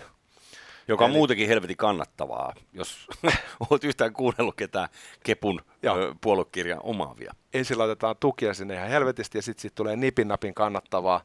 joka 0.90 1.04
on 1.04 1.10
Eli... 1.10 1.18
muutenkin 1.18 1.48
helvetin 1.48 1.76
kannattavaa, 1.76 2.54
jos 2.72 3.06
olet 3.70 3.84
yhtään 3.84 4.12
kuunnellut 4.12 4.56
ketään 4.56 4.88
Kepun 5.22 5.60
Joo. 5.82 6.14
puoluekirjan 6.20 6.80
omaavia. 6.82 7.32
Ensin 7.54 7.78
laitetaan 7.78 8.16
tukia 8.20 8.54
sinne 8.54 8.74
ihan 8.74 8.88
helvetisti 8.88 9.38
ja 9.38 9.42
sitten 9.42 9.62
sit 9.62 9.74
tulee 9.74 9.96
nipin 9.96 10.28
napin 10.28 10.54
kannattavaa 10.54 11.22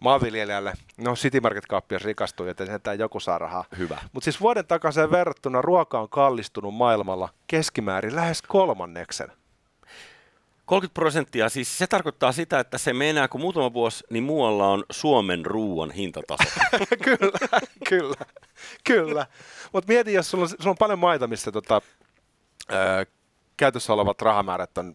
maanviljelijälle. 0.00 0.72
No 0.96 1.14
City 1.14 1.40
Market 1.40 1.66
kauppias 1.66 2.04
rikastuu, 2.04 2.46
joten 2.46 2.66
sentään 2.66 2.98
joku 2.98 3.20
saa 3.20 3.38
rahaa. 3.38 3.64
Hyvä. 3.78 3.98
Mutta 4.12 4.24
siis 4.24 4.40
vuoden 4.40 4.66
takaisin 4.66 5.10
verrattuna 5.10 5.62
ruoka 5.62 6.00
on 6.00 6.08
kallistunut 6.08 6.74
maailmalla 6.74 7.28
keskimäärin 7.46 8.16
lähes 8.16 8.42
kolmanneksen. 8.42 9.32
30 10.68 10.94
prosenttia, 10.94 11.48
siis 11.48 11.78
se 11.78 11.86
tarkoittaa 11.86 12.32
sitä, 12.32 12.60
että 12.60 12.78
se 12.78 12.92
menee, 12.92 13.28
kun 13.28 13.40
muutama 13.40 13.72
vuosi, 13.72 14.04
niin 14.10 14.24
muualla 14.24 14.68
on 14.68 14.84
Suomen 14.90 15.46
ruuan 15.46 15.90
hintataso. 15.90 16.44
kyllä, 17.04 17.58
kyllä, 17.88 18.24
kyllä. 18.84 19.26
Mutta 19.72 19.92
mieti, 19.92 20.12
jos 20.12 20.30
sulla 20.30 20.44
on, 20.44 20.48
sulla 20.48 20.70
on 20.70 20.76
paljon 20.78 20.98
maita, 20.98 21.26
missä 21.26 21.52
tota, 21.52 21.82
ää, 22.68 23.06
käytössä 23.56 23.92
olevat 23.92 24.22
rahamäärät 24.22 24.78
on 24.78 24.94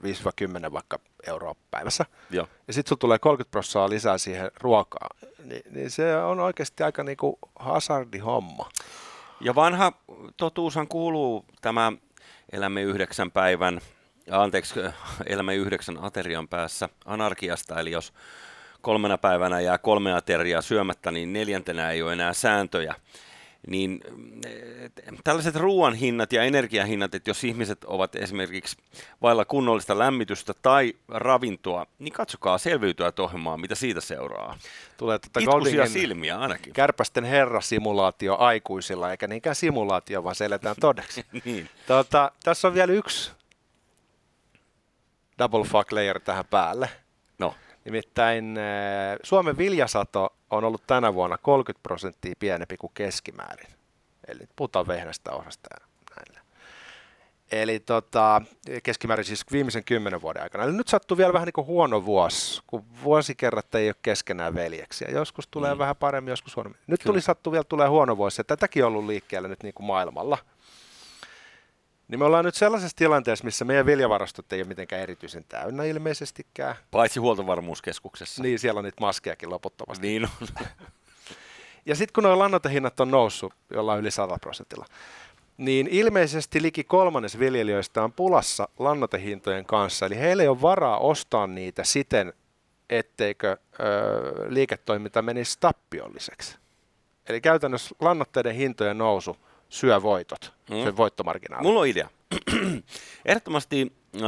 5-10 0.70 0.72
vaikka 0.74 1.00
euroa 1.28 1.56
päivässä, 1.72 2.06
Joo. 2.30 2.48
ja 2.68 2.74
sitten 2.74 2.90
sulla 2.90 3.00
tulee 3.00 3.20
30 3.20 3.52
prosenttia 3.52 3.90
lisää 3.90 4.18
siihen 4.18 4.52
ruokaan, 4.62 5.18
niin, 5.44 5.62
niin 5.70 5.92
se 5.92 6.18
on 6.18 6.40
oikeasti 6.40 6.84
aika 6.84 7.04
niinku 7.04 7.40
hazardihomma. 7.60 8.70
Ja 9.42 9.56
vanha 9.56 9.94
totuushan 10.38 10.88
kuuluu 10.88 11.46
tämä 11.62 11.92
elämme 12.52 12.82
yhdeksän 12.82 13.32
päivän, 13.32 13.82
anteeksi, 14.32 14.74
elämme 15.26 15.56
yhdeksän 15.56 16.04
aterian 16.04 16.48
päässä 16.48 16.90
anarkiasta, 17.06 17.80
eli 17.80 17.92
jos 17.92 18.14
kolmena 18.82 19.18
päivänä 19.18 19.60
jää 19.60 19.78
kolme 19.78 20.14
ateriaa 20.14 20.62
syömättä, 20.62 21.12
niin 21.12 21.34
neljäntenä 21.34 21.92
ei 21.92 22.02
ole 22.02 22.14
enää 22.14 22.34
sääntöjä 22.34 22.96
niin 23.68 24.02
tällaiset 25.24 25.56
ruoan 25.56 25.94
hinnat 25.94 26.34
ja 26.34 26.44
energiahinnat, 26.44 27.16
että 27.16 27.30
jos 27.30 27.44
ihmiset 27.44 27.84
ovat 27.84 28.16
esimerkiksi 28.16 28.78
vailla 29.22 29.46
kunnollista 29.46 30.00
lämmitystä 30.00 30.54
tai 30.62 30.94
ravintoa, 31.08 31.86
niin 32.00 32.14
katsokaa 32.14 32.58
selviytyä 32.58 33.14
ohjelmaa, 33.20 33.58
mitä 33.58 33.76
siitä 33.76 34.02
seuraa. 34.02 34.58
Tulee 34.98 35.20
tätä 35.20 35.40
Itkuisia 35.40 35.88
silmiä 35.88 36.40
ainakin. 36.40 36.74
Kärpästen 36.74 37.24
herrasimulaatio 37.24 38.38
aikuisilla, 38.38 39.12
eikä 39.12 39.28
niinkään 39.28 39.56
simulaatio, 39.56 40.24
vaan 40.24 40.36
se 40.36 40.46
eletään 40.46 40.76
todeksi. 40.80 41.26
niin. 41.46 41.70
tota, 41.88 42.32
tässä 42.44 42.68
on 42.68 42.74
vielä 42.74 42.94
yksi 42.94 43.32
double 45.40 45.64
fuck 45.64 45.92
layer 45.92 46.20
tähän 46.20 46.46
päälle. 46.46 46.90
No. 47.40 47.56
Nimittäin 47.86 48.58
eh, 48.58 49.20
Suomen 49.24 49.58
viljasato 49.58 50.36
on 50.50 50.64
ollut 50.64 50.88
tänä 50.88 51.14
vuonna 51.14 51.38
30 51.38 51.84
prosenttia 51.84 52.34
pienempi 52.40 52.78
kuin 52.78 52.92
keskimäärin. 52.94 53.68
Eli 54.28 54.48
puhutaan 54.56 54.88
vehnästä, 54.88 55.32
ohrasta 55.32 55.70
ja 55.80 55.88
näillä. 56.16 56.44
Eli 57.52 57.80
tota, 57.80 58.42
keskimäärin 58.84 59.26
siis 59.26 59.46
viimeisen 59.52 59.84
kymmenen 59.84 60.22
vuoden 60.22 60.44
aikana. 60.44 60.64
Eli 60.64 60.74
nyt 60.74 60.88
sattuu 60.88 61.18
vielä 61.18 61.34
vähän 61.34 61.46
niin 61.46 61.54
kuin 61.54 61.68
huono 61.68 62.06
vuosi, 62.06 62.62
kun 62.68 62.86
vuosikerrat 63.04 63.76
ei 63.76 63.90
ole 63.90 63.96
keskenään 64.02 64.56
veljeksiä. 64.56 65.08
Joskus 65.12 65.48
tulee 65.48 65.74
mm. 65.74 65.78
vähän 65.80 65.96
paremmin, 65.96 66.32
joskus 66.32 66.56
huonommin. 66.56 66.80
Nyt 66.88 67.00
Kyllä. 67.04 67.12
tuli 67.12 67.22
sattuu 67.22 67.54
vielä 67.54 67.64
tulee 67.64 67.88
huono 67.88 68.18
vuosi, 68.18 68.40
ja 68.40 68.44
tätäkin 68.44 68.86
on 68.86 68.88
ollut 68.88 69.06
liikkeellä 69.06 69.48
nyt 69.48 69.64
niin 69.64 69.74
kuin 69.74 69.88
maailmalla. 69.88 70.38
Niin 72.08 72.20
me 72.20 72.26
ollaan 72.26 72.46
nyt 72.46 72.56
sellaisessa 72.56 72.98
tilanteessa, 72.98 73.46
missä 73.46 73.66
meidän 73.66 73.86
viljavarastot 73.86 74.54
ei 74.54 74.60
ole 74.62 74.68
mitenkään 74.68 75.02
erityisen 75.02 75.46
täynnä 75.50 75.84
ilmeisestikään. 75.84 76.76
Paitsi 76.92 77.20
huoltovarmuuskeskuksessa. 77.20 78.44
Niin, 78.44 78.60
siellä 78.60 78.78
on 78.78 78.84
niitä 78.84 79.02
maskejakin 79.02 79.50
loputtomasti. 79.50 80.08
Niin 80.08 80.24
on. 80.24 80.48
ja 81.86 81.96
sitten 81.96 82.14
kun 82.14 82.24
nuo 82.24 82.40
lannoitehinnat 82.40 83.00
on 83.00 83.12
noussut 83.12 83.54
jollain 83.74 84.00
yli 84.00 84.12
100 84.12 84.38
prosentilla, 84.42 84.86
niin 85.58 85.88
ilmeisesti 85.88 86.62
liki 86.62 86.84
kolmannes 86.84 87.40
viljelijöistä 87.40 88.04
on 88.04 88.14
pulassa 88.14 88.70
lannoitehintojen 88.80 89.66
kanssa. 89.66 90.06
Eli 90.06 90.20
heillä 90.20 90.44
ei 90.44 90.50
ole 90.50 90.62
varaa 90.62 90.98
ostaa 90.98 91.48
niitä 91.48 91.84
siten, 91.84 92.34
etteikö 92.90 93.58
ö, 93.80 94.46
liiketoiminta 94.48 95.22
menisi 95.22 95.58
tappiolliseksi. 95.60 96.58
Eli 97.30 97.42
käytännössä 97.42 97.96
lannoitteiden 98.00 98.56
hintojen 98.56 98.98
nousu– 98.98 99.38
syö 99.74 100.02
voitot, 100.02 100.53
mm. 100.70 100.84
sen 100.84 100.98
voittomarginaali. 100.98 101.64
Mulla 101.64 101.80
on 101.80 101.88
idea. 101.88 102.10
Ehdottomasti 103.26 103.94
äh, 104.16 104.22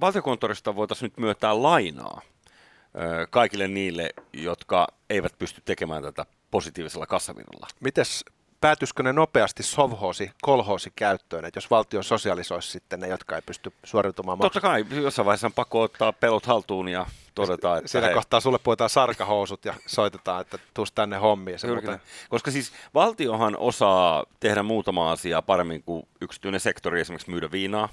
valtiokonttorista 0.00 0.76
voitaisiin 0.76 1.06
nyt 1.06 1.18
myöntää 1.18 1.62
lainaa 1.62 2.20
äh, 2.22 3.26
kaikille 3.30 3.68
niille, 3.68 4.10
jotka 4.32 4.88
eivät 5.10 5.38
pysty 5.38 5.62
tekemään 5.64 6.02
tätä 6.02 6.26
positiivisella 6.50 7.06
kassavirralla. 7.06 7.66
Mites 7.80 8.24
päätyisikö 8.60 9.02
ne 9.02 9.12
nopeasti 9.12 9.62
sovhoosi, 9.62 10.30
kolhoosi 10.42 10.92
käyttöön, 10.96 11.44
että 11.44 11.58
jos 11.58 11.70
valtio 11.70 12.02
sosialisoisi 12.02 12.70
sitten 12.70 13.00
ne, 13.00 13.08
jotka 13.08 13.36
ei 13.36 13.42
pysty 13.42 13.72
suoriutumaan 13.84 14.38
Totta 14.38 14.60
kai, 14.60 14.84
jossain 14.90 15.26
vaiheessa 15.26 15.46
on 15.46 15.52
pakko 15.52 15.82
ottaa 15.82 16.12
pelot 16.12 16.46
haltuun 16.46 16.88
ja 16.88 17.06
todetaan, 17.34 17.78
että 17.78 17.88
Siinä 17.88 18.06
hei. 18.06 18.14
kohtaa 18.14 18.40
sulle 18.40 18.58
puhutaan 18.58 18.90
sarkahousut 18.90 19.64
ja 19.64 19.74
soitetaan, 19.86 20.40
että 20.40 20.58
tuus 20.74 20.92
tänne 20.92 21.16
hommiin. 21.16 21.58
Se 21.58 21.66
muuten... 21.66 22.00
Koska 22.28 22.50
siis 22.50 22.72
valtiohan 22.94 23.56
osaa 23.56 24.24
tehdä 24.40 24.62
muutama 24.62 25.12
asiaa 25.12 25.42
paremmin 25.42 25.82
kuin 25.82 26.08
yksityinen 26.20 26.60
sektori, 26.60 27.00
esimerkiksi 27.00 27.30
myydä 27.30 27.50
viinaa 27.50 27.88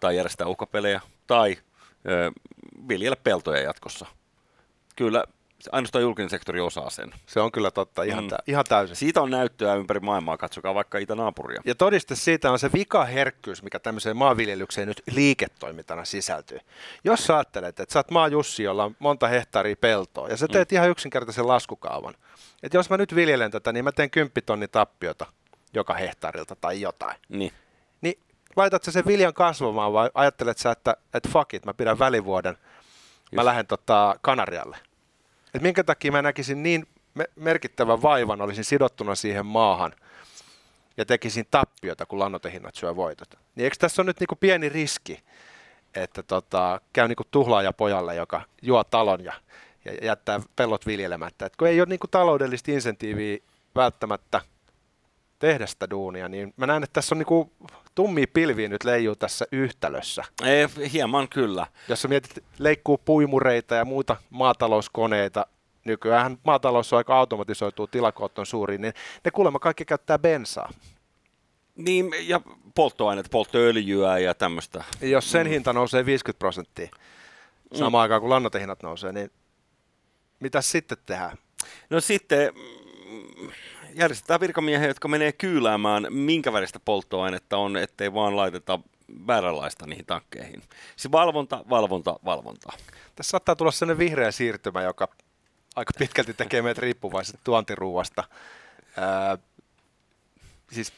tai 0.00 0.16
järjestää 0.16 0.46
uhkapelejä 0.46 1.00
tai 1.26 1.56
ö, 2.08 2.32
viljellä 2.88 3.16
peltoja 3.16 3.60
jatkossa. 3.62 4.06
Kyllä 4.96 5.24
ainoastaan 5.72 6.02
julkinen 6.02 6.30
sektori 6.30 6.60
osaa 6.60 6.90
sen. 6.90 7.12
Se 7.26 7.40
on 7.40 7.52
kyllä 7.52 7.70
totta, 7.70 8.02
ihan, 8.02 8.24
mm. 8.24 8.28
tä- 8.28 8.38
ihan 8.46 8.64
täysin. 8.68 8.96
Siitä 8.96 9.22
on 9.22 9.30
näyttöä 9.30 9.74
ympäri 9.74 10.00
maailmaa, 10.00 10.36
katsokaa 10.36 10.74
vaikka 10.74 10.98
itänaapuria. 10.98 11.62
Ja 11.64 11.74
todiste 11.74 12.14
siitä 12.14 12.50
on 12.50 12.58
se 12.58 12.70
vikaherkkyys, 12.72 13.62
mikä 13.62 13.78
tämmöiseen 13.78 14.16
maanviljelykseen 14.16 14.88
nyt 14.88 15.02
liiketoimintana 15.10 16.04
sisältyy. 16.04 16.58
Jos 17.04 17.26
sä 17.26 17.36
ajattelet, 17.36 17.80
että 17.80 17.92
sä 17.92 17.98
oot 17.98 18.10
maa 18.10 18.28
Jussi, 18.28 18.62
jolla 18.62 18.84
on 18.84 18.96
monta 18.98 19.28
hehtaaria 19.28 19.76
peltoa, 19.76 20.28
ja 20.28 20.36
sä 20.36 20.46
mm. 20.46 20.52
teet 20.52 20.70
mm. 20.70 20.74
ihan 20.74 20.90
yksinkertaisen 20.90 21.48
laskukaavan, 21.48 22.14
että 22.62 22.76
jos 22.76 22.90
mä 22.90 22.96
nyt 22.96 23.14
viljelen 23.14 23.50
tätä, 23.50 23.72
niin 23.72 23.84
mä 23.84 23.92
teen 23.92 24.10
10 24.10 24.32
tonni 24.46 24.68
tappiota 24.68 25.26
joka 25.74 25.94
hehtaarilta 25.94 26.56
tai 26.56 26.80
jotain. 26.80 27.16
Niin. 27.28 27.52
Niin 28.00 28.18
laitat 28.56 28.82
sä 28.82 28.92
sen 28.92 29.06
viljan 29.06 29.34
kasvamaan 29.34 29.92
vai 29.92 30.10
ajattelet 30.14 30.58
sä, 30.58 30.70
että, 30.70 30.96
että 31.14 31.28
fuck 31.28 31.54
it, 31.54 31.64
mä 31.64 31.74
pidän 31.74 31.98
välivuoden, 31.98 32.54
Just. 32.54 33.32
mä 33.32 33.44
lähden 33.44 33.66
tota 33.66 34.16
Kanarialle 34.20 34.76
että 35.54 35.62
minkä 35.62 35.84
takia 35.84 36.12
mä 36.12 36.22
näkisin 36.22 36.62
niin 36.62 36.86
merkittävän 37.36 38.02
vaivan, 38.02 38.40
olisin 38.40 38.64
sidottuna 38.64 39.14
siihen 39.14 39.46
maahan 39.46 39.92
ja 40.96 41.04
tekisin 41.04 41.46
tappiota, 41.50 42.06
kun 42.06 42.18
lannoitehinnat 42.18 42.74
syö 42.74 42.96
voitot. 42.96 43.34
Niin 43.54 43.64
eikö 43.64 43.76
tässä 43.78 44.02
on 44.02 44.06
nyt 44.06 44.20
niinku 44.20 44.36
pieni 44.36 44.68
riski, 44.68 45.22
että 45.94 46.22
tota, 46.22 46.80
käy 46.92 47.08
niinku 47.08 47.24
tuhlaaja 47.30 47.72
pojalle, 47.72 48.14
joka 48.14 48.42
juo 48.62 48.84
talon 48.84 49.24
ja, 49.24 49.32
ja 49.84 49.92
jättää 50.02 50.40
pellot 50.56 50.86
viljelemättä. 50.86 51.46
Et 51.46 51.56
kun 51.56 51.68
ei 51.68 51.80
ole 51.80 51.88
niinku 51.88 52.06
taloudellista 52.06 52.70
insentiiviä 52.70 53.38
välttämättä 53.74 54.40
tehdä 55.40 55.66
sitä 55.66 55.90
duunia, 55.90 56.28
niin 56.28 56.54
mä 56.56 56.66
näen, 56.66 56.82
että 56.82 56.92
tässä 56.92 57.14
on 57.14 57.18
niinku 57.18 57.52
tummia 57.94 58.26
pilviä 58.32 58.68
nyt 58.68 58.84
leijuu 58.84 59.16
tässä 59.16 59.44
yhtälössä. 59.52 60.24
Ei, 60.44 60.66
hieman 60.92 61.28
kyllä. 61.28 61.66
Jos 61.88 62.02
sä 62.02 62.08
mietit, 62.08 62.44
leikkuu 62.58 62.98
puimureita 62.98 63.74
ja 63.74 63.84
muuta 63.84 64.16
maatalouskoneita, 64.30 65.46
nykyään 65.84 66.38
maatalous 66.44 66.92
on 66.92 66.96
aika 66.96 67.18
automatisoituu, 67.18 67.86
tilakoot 67.86 68.38
on 68.38 68.46
suuri, 68.46 68.78
niin 68.78 68.94
ne 69.24 69.30
kuulemma 69.30 69.58
kaikki 69.58 69.84
käyttää 69.84 70.18
bensaa. 70.18 70.72
Niin, 71.76 72.10
ja 72.20 72.40
polttoaineet, 72.74 73.30
polttoöljyä 73.30 74.18
ja 74.18 74.34
tämmöistä. 74.34 74.84
Jos 75.00 75.30
sen 75.30 75.46
mm. 75.46 75.50
hinta 75.50 75.72
nousee 75.72 76.06
50 76.06 76.38
prosenttia 76.38 76.88
samaan 77.74 77.92
mm. 77.92 78.02
aikaan 78.02 78.20
kun 78.20 78.30
lannoitehinnat 78.30 78.82
nousee, 78.82 79.12
niin 79.12 79.30
mitä 80.40 80.60
sitten 80.60 80.98
tehdään? 81.06 81.36
No 81.90 82.00
sitten 82.00 82.52
järjestetään 83.94 84.40
virkamiehiä, 84.40 84.88
jotka 84.88 85.08
menee 85.08 85.32
kyyläämään, 85.32 86.06
minkä 86.10 86.52
väristä 86.52 86.80
polttoainetta 86.84 87.56
on, 87.56 87.76
ettei 87.76 88.14
vaan 88.14 88.36
laiteta 88.36 88.80
vääränlaista 89.26 89.86
niihin 89.86 90.06
tankkeihin. 90.06 90.62
Se 90.96 91.12
valvonta, 91.12 91.64
valvonta, 91.70 92.16
valvonta. 92.24 92.72
Tässä 93.16 93.30
saattaa 93.30 93.56
tulla 93.56 93.70
sellainen 93.70 93.98
vihreä 93.98 94.30
siirtymä, 94.30 94.82
joka 94.82 95.08
aika 95.76 95.92
pitkälti 95.98 96.34
tekee 96.34 96.62
meitä 96.62 96.80
riippuvaiset 96.80 97.40
tuontiruuasta. 97.44 98.24
Ää, 98.96 99.38
siis 100.72 100.92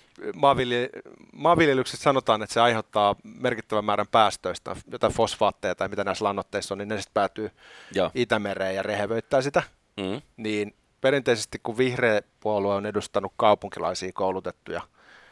maanviljelyksessä 1.33 2.03
sanotaan, 2.03 2.43
että 2.43 2.55
se 2.55 2.61
aiheuttaa 2.61 3.17
merkittävän 3.25 3.85
määrän 3.85 4.09
päästöistä, 4.11 4.77
jotain 4.93 5.13
fosfaatteja 5.13 5.75
tai 5.75 5.89
mitä 5.89 6.05
näissä 6.05 6.25
lannoitteissa 6.25 6.75
on, 6.75 6.79
niin 6.79 6.89
ne 6.89 6.97
sitten 6.97 7.15
päätyy 7.15 7.51
Joo. 7.95 8.11
Itämereen 8.15 8.75
ja 8.75 8.83
rehevöittää 8.83 9.43
sitä. 9.43 9.63
Mm. 9.97 10.23
Niin 10.37 10.75
perinteisesti 11.03 11.61
kun 11.63 11.79
vihreä 11.79 12.23
puolue 12.41 12.75
on 12.75 12.87
edustanut 12.87 13.33
kaupunkilaisia 13.37 14.13
koulutettuja 14.15 14.81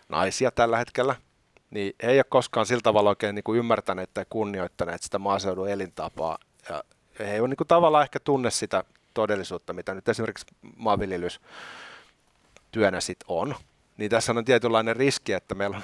naisia 0.09 0.51
tällä 0.51 0.79
hetkellä, 0.79 1.17
niin 1.71 1.93
he 2.03 2.11
ei 2.11 2.19
ole 2.19 2.25
koskaan 2.25 2.67
sillä 2.67 2.81
tavalla 2.81 3.11
oikein 3.11 3.35
niin 3.35 3.45
kuin 3.45 3.59
ymmärtäneet 3.59 4.11
tai 4.15 4.25
kunnioittaneet 4.31 5.03
sitä 5.03 5.19
maaseudun 5.19 5.69
elintapaa. 5.69 6.39
Ja 6.69 6.85
he 7.19 7.35
ei 7.35 7.41
ole 7.41 7.49
niin 7.49 7.57
kuin 7.57 7.69
tavallaan 7.69 8.03
ehkä 8.03 8.21
tunne 8.21 8.51
sitä 8.51 8.85
todellisuutta, 9.15 9.73
mitä 9.73 9.95
nyt 9.95 10.09
esimerkiksi 10.09 10.47
maanviljelys 10.77 11.41
työnä 12.71 13.01
sit 13.01 13.19
on. 13.29 13.55
Niin 13.97 14.11
tässä 14.11 14.33
on 14.33 14.45
tietynlainen 14.45 14.97
riski, 14.97 15.33
että 15.33 15.55
meillä 15.55 15.77
on 15.77 15.83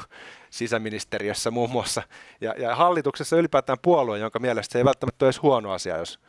sisäministeriössä 0.51 1.51
muun 1.51 1.71
muassa 1.71 2.03
ja, 2.41 2.55
ja 2.59 2.77
hallituksessa 2.77 3.37
ylipäätään 3.37 3.79
puolue, 3.83 4.19
jonka 4.19 4.39
mielestä 4.39 4.73
se 4.73 4.79
ei 4.79 4.85
välttämättä 4.85 5.25
ole 5.25 5.29
edes 5.29 5.43
huono 5.43 5.73
asia, 5.73 5.97
jos 5.97 6.21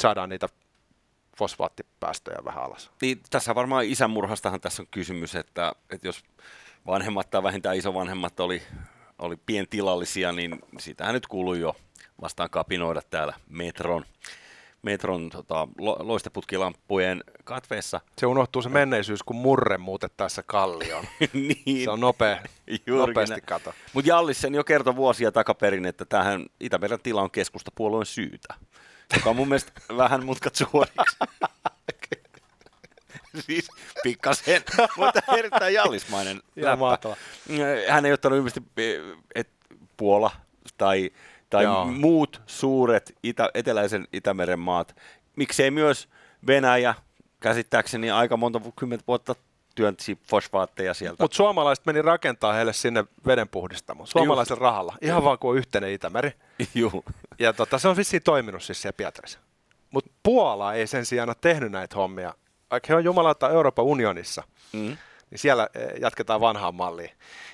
saadaan 0.00 0.28
niitä 0.28 0.48
fosfaattipäästöjä 1.36 2.44
vähän 2.44 2.64
alas. 2.64 2.90
Niin, 3.02 3.20
tässä 3.30 3.54
varmaan 3.54 3.84
isänmurhastahan 3.84 4.60
tässä 4.60 4.82
on 4.82 4.88
kysymys, 4.90 5.34
että, 5.34 5.72
että 5.90 6.08
jos 6.08 6.24
vanhemmat 6.86 7.30
tai 7.30 7.42
vähintään 7.42 7.76
isovanhemmat 7.76 8.40
oli, 8.40 8.62
oli 9.18 9.36
pientilallisia, 9.46 10.32
niin 10.32 10.58
siitähän 10.78 11.14
nyt 11.14 11.26
kuului 11.26 11.60
jo 11.60 11.76
vastaan 12.20 12.50
kapinoida 12.50 13.02
täällä 13.10 13.34
metron 13.48 14.04
metron 14.82 15.30
tota, 15.30 15.68
lo, 15.78 15.96
loisteputkilamppujen 16.00 17.24
katveessa. 17.44 18.00
Se 18.18 18.26
unohtuu 18.26 18.62
se 18.62 18.68
menneisyys, 18.68 19.22
kun 19.22 19.36
murre 19.36 19.78
muutettaessa 19.78 20.42
kallioon. 20.42 21.04
niin. 21.32 21.84
Se 21.84 21.90
on 21.90 22.00
nopea, 22.00 22.42
nopeasti 22.86 23.40
kato. 23.40 23.74
Mutta 23.92 24.08
Jallis 24.08 24.40
sen 24.40 24.54
jo 24.54 24.64
kertoi 24.64 24.96
vuosia 24.96 25.32
takaperin, 25.32 25.86
että 25.86 26.04
tähän 26.04 26.46
Itämeren 26.60 27.00
tila 27.00 27.22
on 27.22 27.30
keskustapuolueen 27.30 28.06
syytä, 28.06 28.54
joka 29.14 29.30
on 29.30 29.36
mun 29.36 29.48
mielestä 29.48 29.72
vähän 29.96 30.24
mutkat 30.24 30.54
suoriksi. 30.54 31.16
siis 33.46 33.68
pikkasen, 34.02 34.62
mutta 34.96 35.20
erittäin 35.36 35.74
jallismainen 35.74 36.42
läppä. 36.56 37.16
Hän 37.88 38.06
ei 38.06 38.12
ottanut 38.12 38.36
ilmeisesti, 38.36 38.62
että 39.34 39.52
Puola 39.96 40.30
tai, 40.78 41.10
tai 41.50 41.64
muut 41.92 42.42
suuret 42.46 43.14
itä, 43.22 43.50
eteläisen 43.54 44.08
Itämeren 44.12 44.58
maat, 44.58 44.96
miksei 45.36 45.70
myös 45.70 46.08
Venäjä, 46.46 46.94
käsittääkseni 47.40 48.10
aika 48.10 48.36
monta 48.36 48.60
kymmentä 48.76 49.04
vuotta 49.08 49.34
työnsi 49.74 50.18
fosfaatteja 50.28 50.94
sieltä. 50.94 51.24
Mutta 51.24 51.36
suomalaiset 51.36 51.86
meni 51.86 52.02
rakentaa 52.02 52.52
heille 52.52 52.72
sinne 52.72 53.04
vedenpuhdistamon, 53.26 54.06
suomalaisen 54.06 54.54
Juh. 54.54 54.60
rahalla, 54.60 54.96
ihan 55.02 55.18
Juh. 55.18 55.24
vaan 55.24 55.38
kuin 55.38 55.58
yhteinen 55.58 55.90
Itämeri. 55.90 56.32
Juh. 56.74 57.04
Ja 57.42 57.52
tota, 57.52 57.78
se 57.78 57.88
on 57.88 57.96
vissiin 57.96 58.22
toiminut 58.22 58.62
siis 58.62 58.82
siellä 58.82 58.96
Pietarissa. 58.96 59.38
Mutta 59.90 60.10
Puola 60.22 60.74
ei 60.74 60.86
sen 60.86 61.06
sijaan 61.06 61.28
ole 61.28 61.36
tehnyt 61.40 61.72
näitä 61.72 61.96
hommia, 61.96 62.34
vaikka 62.70 62.86
he 62.88 62.94
on 62.94 63.04
jumalauta 63.04 63.50
Euroopan 63.50 63.84
unionissa. 63.84 64.42
Mm 64.72 64.96
niin 65.32 65.38
siellä 65.38 65.68
eh, 65.74 66.00
jatketaan 66.00 66.40
vanhaan 66.40 66.74
malliin. 66.74 67.10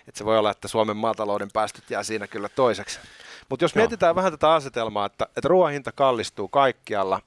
Et 0.08 0.16
se 0.16 0.24
voi 0.24 0.38
olla, 0.38 0.50
että 0.50 0.68
Suomen 0.68 0.96
maatalouden 0.96 1.48
päästöt 1.52 1.90
jää 1.90 2.02
siinä 2.02 2.26
kyllä 2.26 2.48
toiseksi. 2.48 3.00
Mutta 3.48 3.64
jos 3.64 3.74
Joo. 3.74 3.80
mietitään 3.80 4.14
vähän 4.14 4.32
tätä 4.32 4.52
asetelmaa, 4.52 5.06
että, 5.06 5.24
että 5.24 5.48
ruoan 5.48 5.72
hinta 5.72 5.92
kallistuu 5.92 6.48
kaikkialla, 6.48 7.20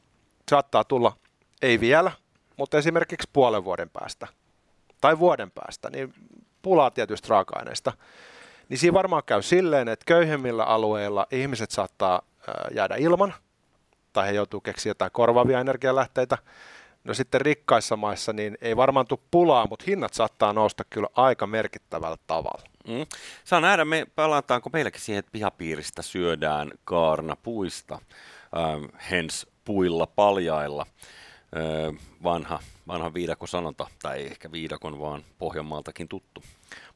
saattaa 0.51 0.83
tulla, 0.83 1.17
ei 1.61 1.79
vielä, 1.79 2.11
mutta 2.57 2.77
esimerkiksi 2.77 3.29
puolen 3.33 3.63
vuoden 3.63 3.89
päästä 3.89 4.27
tai 5.01 5.19
vuoden 5.19 5.51
päästä, 5.51 5.89
niin 5.89 6.13
pulaa 6.61 6.91
tietystä 6.91 7.27
raaka-aineista, 7.29 7.93
niin 8.69 8.77
siinä 8.77 8.93
varmaan 8.93 9.23
käy 9.25 9.41
silleen, 9.41 9.87
että 9.87 10.05
köyhemmillä 10.05 10.63
alueilla 10.63 11.27
ihmiset 11.31 11.71
saattaa 11.71 12.21
jäädä 12.75 12.95
ilman, 12.95 13.33
tai 14.13 14.27
he 14.27 14.31
joutuu 14.31 14.61
keksiä 14.61 14.89
jotain 14.89 15.11
korvaavia 15.11 15.59
energialähteitä, 15.59 16.37
No 17.03 17.13
sitten 17.13 17.41
rikkaissa 17.41 17.95
maissa 17.95 18.33
niin 18.33 18.57
ei 18.61 18.77
varmaan 18.77 19.07
tule 19.07 19.19
pulaa, 19.31 19.67
mutta 19.67 19.85
hinnat 19.87 20.13
saattaa 20.13 20.53
nousta 20.53 20.83
kyllä 20.83 21.07
aika 21.15 21.47
merkittävällä 21.47 22.17
tavalla. 22.27 22.63
Mm. 22.87 23.05
Saa 23.43 23.61
nähdä, 23.61 23.85
me 23.85 24.07
palataanko 24.15 24.69
meilläkin 24.73 25.01
siihen, 25.01 25.19
että 25.19 25.31
pihapiiristä 25.31 26.01
syödään 26.01 26.71
kaarnapuista, 26.85 27.99
ähm, 28.57 28.83
hens 29.11 29.47
puilla 29.65 30.07
paljailla. 30.07 30.85
Äh, 31.57 31.95
vanha, 32.23 32.59
vanha 32.87 33.13
viidakon 33.13 33.47
sanonta, 33.47 33.87
tai 34.01 34.17
ei 34.17 34.25
ehkä 34.25 34.51
viidakon, 34.51 34.99
vaan 34.99 35.23
Pohjanmaaltakin 35.37 36.07
tuttu. 36.07 36.43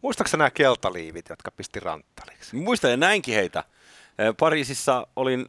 Muistaaksä 0.02 0.38
nämä 0.38 0.52
keltaliivit, 0.52 1.30
jotka 1.30 1.52
pisti 1.52 1.80
ranttaliksi? 1.80 2.56
Muistan 2.56 2.92
ja 2.92 2.98
näinkin 2.98 3.36
heitä. 3.36 3.64
Äh, 4.20 4.36
Pariisissa 4.40 5.08
olin 5.16 5.46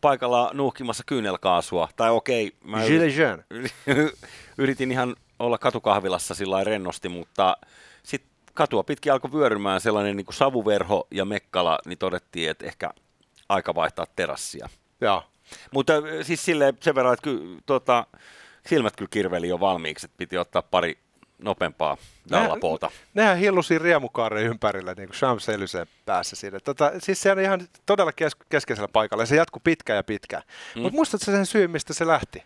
paikalla 0.00 0.50
nuuhkimassa 0.54 1.02
kyynelkaasua. 1.06 1.88
Tai 1.96 2.10
okei, 2.10 2.52
mä 2.64 2.84
yritin, 2.84 3.44
yritin 4.58 4.92
ihan 4.92 5.16
olla 5.38 5.58
katukahvilassa 5.58 6.34
sillä 6.34 6.64
rennosti, 6.64 7.08
mutta 7.08 7.56
sitten 8.02 8.30
katua 8.54 8.82
pitkin 8.82 9.12
alkoi 9.12 9.32
vyörymään 9.32 9.80
sellainen 9.80 10.16
niin 10.16 10.24
kuin 10.24 10.34
savuverho 10.34 11.06
ja 11.10 11.24
mekkala, 11.24 11.78
niin 11.86 11.98
todettiin, 11.98 12.50
että 12.50 12.66
ehkä 12.66 12.90
aika 13.48 13.74
vaihtaa 13.74 14.06
terassia. 14.16 14.68
Joo. 15.00 15.22
Mutta 15.70 15.92
äh, 15.96 16.02
siis 16.22 16.44
silleen 16.44 16.76
sen 16.80 16.94
verran, 16.94 17.14
että 17.14 17.24
ky, 17.24 17.58
tuota, 17.66 18.06
silmät 18.66 18.96
kyllä 18.96 19.08
kirveli 19.10 19.48
jo 19.48 19.60
valmiiksi, 19.60 20.06
että 20.06 20.18
piti 20.18 20.38
ottaa 20.38 20.62
pari 20.62 20.98
nopeampaa 21.38 21.96
dallapoota. 22.30 22.90
Nehän 23.14 23.38
hillusi 23.38 23.78
riemukaaren 23.78 24.44
ympärillä, 24.44 24.94
niin 24.94 25.08
kuin 25.08 25.16
Shams 25.16 25.46
päässä 26.06 26.36
siinä. 26.36 26.60
Tota, 26.60 26.92
siis 26.98 27.22
se 27.22 27.32
on 27.32 27.40
ihan 27.40 27.68
todella 27.86 28.12
kes- 28.12 28.36
keskeisellä 28.48 28.88
paikalla 28.88 29.22
ja 29.22 29.26
se 29.26 29.36
jatkuu 29.36 29.60
pitkään 29.64 29.96
ja 29.96 30.04
pitkään. 30.04 30.42
Mm. 30.74 30.82
Mutta 30.82 30.96
muistatko 30.96 31.24
sen 31.24 31.46
syyn, 31.46 31.70
mistä 31.70 31.94
se 31.94 32.06
lähti? 32.06 32.42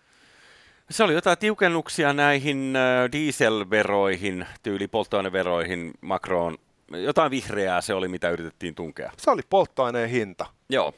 Se 0.91 1.05
oli 1.05 1.15
jotain 1.15 1.39
tiukennuksia 1.39 2.13
näihin 2.13 2.77
äh, 2.77 3.13
dieselveroihin, 3.13 4.47
tyyli 4.63 4.89
polttoaineveroihin, 4.89 5.91
makroon. 6.01 6.59
Jotain 6.91 7.31
vihreää 7.31 7.81
se 7.81 7.95
oli, 7.95 8.09
mitä 8.09 8.31
yritettiin 8.31 8.75
tunkea. 8.75 9.13
Se 9.17 9.31
oli 9.31 9.43
polttoaineen 9.51 10.11
hinta. 10.11 10.47
Joo. 10.69 10.95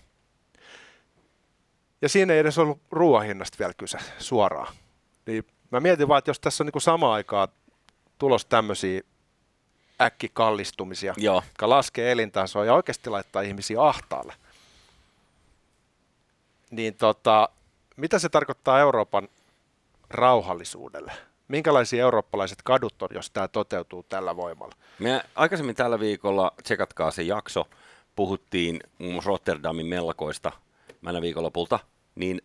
Ja 2.03 2.09
siinä 2.09 2.33
ei 2.33 2.39
edes 2.39 2.59
ollut 2.59 2.81
ruoan 2.91 3.27
hinnasta 3.27 3.59
vielä 3.59 3.73
kyse 3.77 3.99
suoraan. 4.19 4.75
Niin 5.27 5.45
mä 5.71 5.81
mietin 5.81 6.09
vaan, 6.09 6.19
että 6.19 6.31
jos 6.31 6.41
tässä 6.41 6.65
on 6.65 6.71
niin 6.75 6.81
samaan 6.81 7.13
aikaan 7.13 7.49
tulos 8.19 8.45
tämmöisiä 8.45 9.01
äkkikallistumisia, 10.01 11.15
Joo. 11.17 11.43
jotka 11.45 11.69
laskee 11.69 12.13
elintasoa 12.13 12.65
ja 12.65 12.75
oikeasti 12.75 13.11
laittaa 13.11 13.43
ihmisiä 13.43 13.83
ahtaalle. 13.83 14.35
Niin 16.71 16.95
tota, 16.95 17.49
mitä 17.97 18.19
se 18.19 18.29
tarkoittaa 18.29 18.81
Euroopan 18.81 19.29
rauhallisuudelle? 20.11 21.13
Minkälaisia 21.49 22.03
eurooppalaiset 22.03 22.59
kadut 22.65 23.03
on, 23.03 23.09
jos 23.15 23.31
tämä 23.31 23.49
toteutuu 23.49 24.03
tällä 24.03 24.37
voimalla? 24.37 24.75
Me 24.99 25.23
aikaisemmin 25.35 25.75
tällä 25.75 26.01
viikolla, 26.01 26.53
tsekatkaa 26.63 27.11
se 27.11 27.23
jakso, 27.23 27.69
puhuttiin 28.17 28.81
muun 28.99 29.13
muassa 29.13 29.29
Rotterdamin 29.29 29.87
mellakoista 29.87 30.53
mennä 31.01 31.21
viikonlopulta, 31.21 31.79
niin 32.15 32.43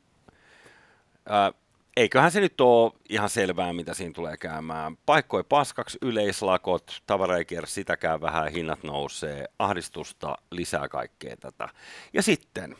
ää, 1.29 1.51
eiköhän 1.99 2.31
se 2.31 2.39
nyt 2.39 2.61
ole 2.61 2.91
ihan 3.09 3.29
selvää, 3.29 3.73
mitä 3.73 3.93
siinä 3.93 4.13
tulee 4.13 4.37
käymään. 4.37 4.97
Paikkoi 5.05 5.43
paskaksi, 5.43 5.97
yleislakot, 6.01 7.01
tavara 7.07 7.37
ei 7.37 7.45
kierrä 7.45 7.67
sitäkään 7.67 8.21
vähän, 8.21 8.51
hinnat 8.51 8.83
nousee, 8.83 9.45
ahdistusta, 9.59 10.37
lisää 10.51 10.87
kaikkea 10.87 11.37
tätä. 11.37 11.69
Ja 12.13 12.21
sitten, 12.21 12.75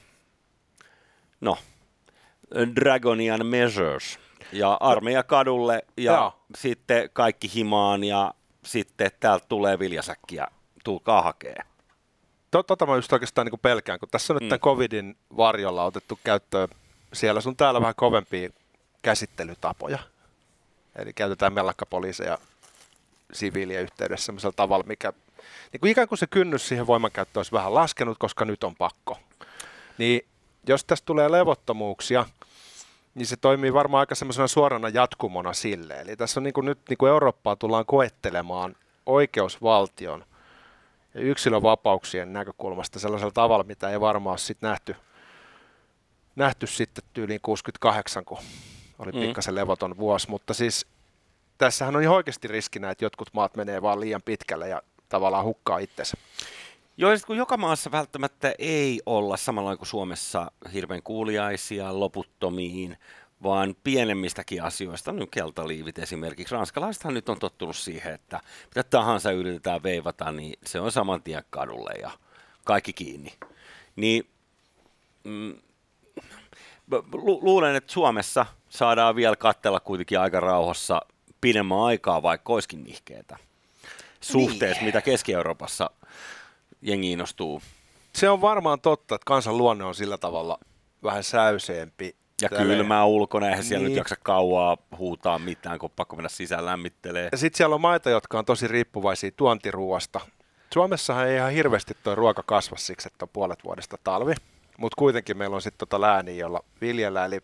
no, 1.41 1.57
Dragonian 2.75 3.45
Measures 3.45 4.19
ja 4.51 4.73
armeija 4.73 5.23
kadulle 5.23 5.85
ja 5.97 6.13
Joo. 6.13 6.39
sitten 6.55 7.09
kaikki 7.13 7.51
himaan 7.55 8.03
ja 8.03 8.33
sitten 8.65 9.11
täältä 9.19 9.45
tulee 9.49 9.79
viljasäkkiä, 9.79 10.47
tulkaa 10.83 11.21
hakee. 11.21 11.57
Tota 12.51 12.85
mä 12.85 12.95
just 12.95 13.13
oikeastaan 13.13 13.47
niin 13.47 13.59
pelkään, 13.59 13.99
kun 13.99 14.09
tässä 14.11 14.33
on 14.33 14.35
nyt 14.35 14.43
mm. 14.43 14.49
tämän 14.49 14.59
covidin 14.59 15.17
varjolla 15.37 15.83
otettu 15.83 16.19
käyttöön 16.23 16.67
siellä 17.13 17.41
sun 17.41 17.55
täällä 17.55 17.81
vähän 17.81 17.95
kovempia 17.95 18.49
käsittelytapoja. 19.01 19.99
Eli 20.95 21.13
käytetään 21.13 21.53
mellakkapoliiseja 21.53 22.37
siviilien 23.33 23.83
yhteydessä 23.83 24.25
sellaisella 24.25 24.53
tavalla, 24.55 24.83
mikä 24.87 25.13
niin 25.71 25.79
kuin 25.79 25.91
ikään 25.91 26.07
kuin 26.07 26.19
se 26.19 26.27
kynnys 26.27 26.67
siihen 26.67 26.87
voimankäyttöön 26.87 27.39
olisi 27.39 27.51
vähän 27.51 27.73
laskenut, 27.73 28.17
koska 28.17 28.45
nyt 28.45 28.63
on 28.63 28.75
pakko. 28.75 29.19
Niin 29.97 30.25
jos 30.67 30.85
tästä 30.85 31.05
tulee 31.05 31.31
levottomuuksia, 31.31 32.25
niin 33.15 33.25
se 33.25 33.37
toimii 33.37 33.73
varmaan 33.73 33.99
aika 33.99 34.15
semmoisena 34.15 34.47
suorana 34.47 34.89
jatkumona 34.89 35.53
sille. 35.53 36.01
Eli 36.01 36.15
tässä 36.15 36.39
on 36.39 36.43
niin 36.43 36.53
kuin 36.53 36.65
nyt 36.65 36.79
niin 36.89 36.97
kuin 36.97 37.09
Eurooppaa 37.09 37.55
tullaan 37.55 37.85
koettelemaan 37.85 38.75
oikeusvaltion 39.05 40.25
ja 41.13 41.21
yksilövapauksien 41.21 42.33
näkökulmasta 42.33 42.99
sellaisella 42.99 43.31
tavalla, 43.31 43.63
mitä 43.63 43.89
ei 43.89 43.99
varmaan 43.99 44.31
ole 44.31 44.37
sitten 44.37 44.69
nähty, 44.69 44.95
nähty 46.35 46.67
sitten 46.67 47.03
tyyliin 47.13 47.41
68, 47.41 48.25
kun 48.25 48.37
oli 48.99 49.11
mm. 49.11 49.19
pikkasen 49.19 49.55
levoton 49.55 49.97
vuosi, 49.97 50.29
mutta 50.29 50.53
siis 50.53 50.85
tässähän 51.57 51.95
on 51.95 52.01
ihan 52.01 52.15
oikeasti 52.15 52.47
riskinä, 52.47 52.91
että 52.91 53.05
jotkut 53.05 53.29
maat 53.33 53.55
menee 53.55 53.81
vaan 53.81 53.99
liian 53.99 54.21
pitkälle 54.25 54.69
ja 54.69 54.81
tavallaan 55.09 55.45
hukkaa 55.45 55.77
itsensä. 55.77 56.17
Joo, 56.97 57.11
kun 57.27 57.37
joka 57.37 57.57
maassa 57.57 57.91
välttämättä 57.91 58.53
ei 58.59 59.01
olla 59.05 59.37
samalla 59.37 59.77
kuin 59.77 59.87
Suomessa 59.87 60.51
hirveän 60.73 61.03
kuuliaisia 61.03 61.99
loputtomiin, 61.99 62.97
vaan 63.43 63.75
pienemmistäkin 63.83 64.63
asioista, 64.63 65.11
nyt 65.11 65.29
keltaliivit 65.31 65.99
esimerkiksi. 65.99 66.55
Ranskalaisethan 66.55 67.13
nyt 67.13 67.29
on 67.29 67.39
tottunut 67.39 67.75
siihen, 67.75 68.13
että 68.13 68.39
mitä 68.65 68.83
tahansa 68.83 69.31
yritetään 69.31 69.83
veivata, 69.83 70.31
niin 70.31 70.53
se 70.65 70.79
on 70.79 70.91
saman 70.91 71.23
tien 71.23 71.43
kadulle 71.49 71.93
ja 72.01 72.11
kaikki 72.65 72.93
kiinni. 72.93 73.33
Niin 73.95 74.29
mm, 75.23 75.53
lu- 77.13 77.39
luulen, 77.41 77.75
että 77.75 77.93
Suomessa 77.93 78.45
saadaan 78.69 79.15
vielä 79.15 79.35
kattella 79.35 79.79
kuitenkin 79.79 80.19
aika 80.19 80.39
rauhassa 80.39 81.01
pidemmän 81.41 81.79
aikaa, 81.79 82.21
vaikka 82.21 82.53
olisikin 82.53 82.83
nihkeetä 82.83 83.37
suhteessa, 84.21 84.81
niin. 84.81 84.85
mitä 84.85 85.01
Keski-Euroopassa 85.01 85.89
jengi 86.81 87.11
innostuu. 87.11 87.61
Se 88.13 88.29
on 88.29 88.41
varmaan 88.41 88.81
totta, 88.81 89.15
että 89.15 89.25
kansan 89.25 89.57
luonne 89.57 89.83
on 89.83 89.95
sillä 89.95 90.17
tavalla 90.17 90.59
vähän 91.03 91.23
säyseempi. 91.23 92.15
Ja 92.41 92.49
Tälle... 92.49 92.63
kylmää 92.75 93.05
ulkona, 93.05 93.45
eihän 93.45 93.59
niin. 93.59 93.67
siellä 93.67 93.83
nyt 93.83 93.89
niin. 93.89 93.97
jaksa 93.97 94.15
kauaa 94.23 94.77
huutaa 94.97 95.39
mitään, 95.39 95.79
kun 95.79 95.91
pakko 95.95 96.15
mennä 96.15 96.29
sisään 96.29 96.65
lämmittelee. 96.65 97.29
Ja 97.31 97.37
sitten 97.37 97.57
siellä 97.57 97.75
on 97.75 97.81
maita, 97.81 98.09
jotka 98.09 98.39
on 98.39 98.45
tosi 98.45 98.67
riippuvaisia 98.67 99.31
tuontiruuasta. 99.31 100.19
Suomessahan 100.73 101.27
ei 101.27 101.35
ihan 101.35 101.51
hirveästi 101.51 101.97
tuo 102.03 102.15
ruoka 102.15 102.43
kasva 102.45 102.77
siksi, 102.77 103.07
että 103.07 103.25
on 103.25 103.29
puolet 103.29 103.63
vuodesta 103.63 103.97
talvi, 104.03 104.33
mutta 104.79 104.95
kuitenkin 104.97 105.37
meillä 105.37 105.55
on 105.55 105.61
sitten 105.61 105.87
tota 105.87 106.01
lääniä, 106.01 106.35
jolla 106.35 106.63
viljellä, 106.81 107.25
eli 107.25 107.39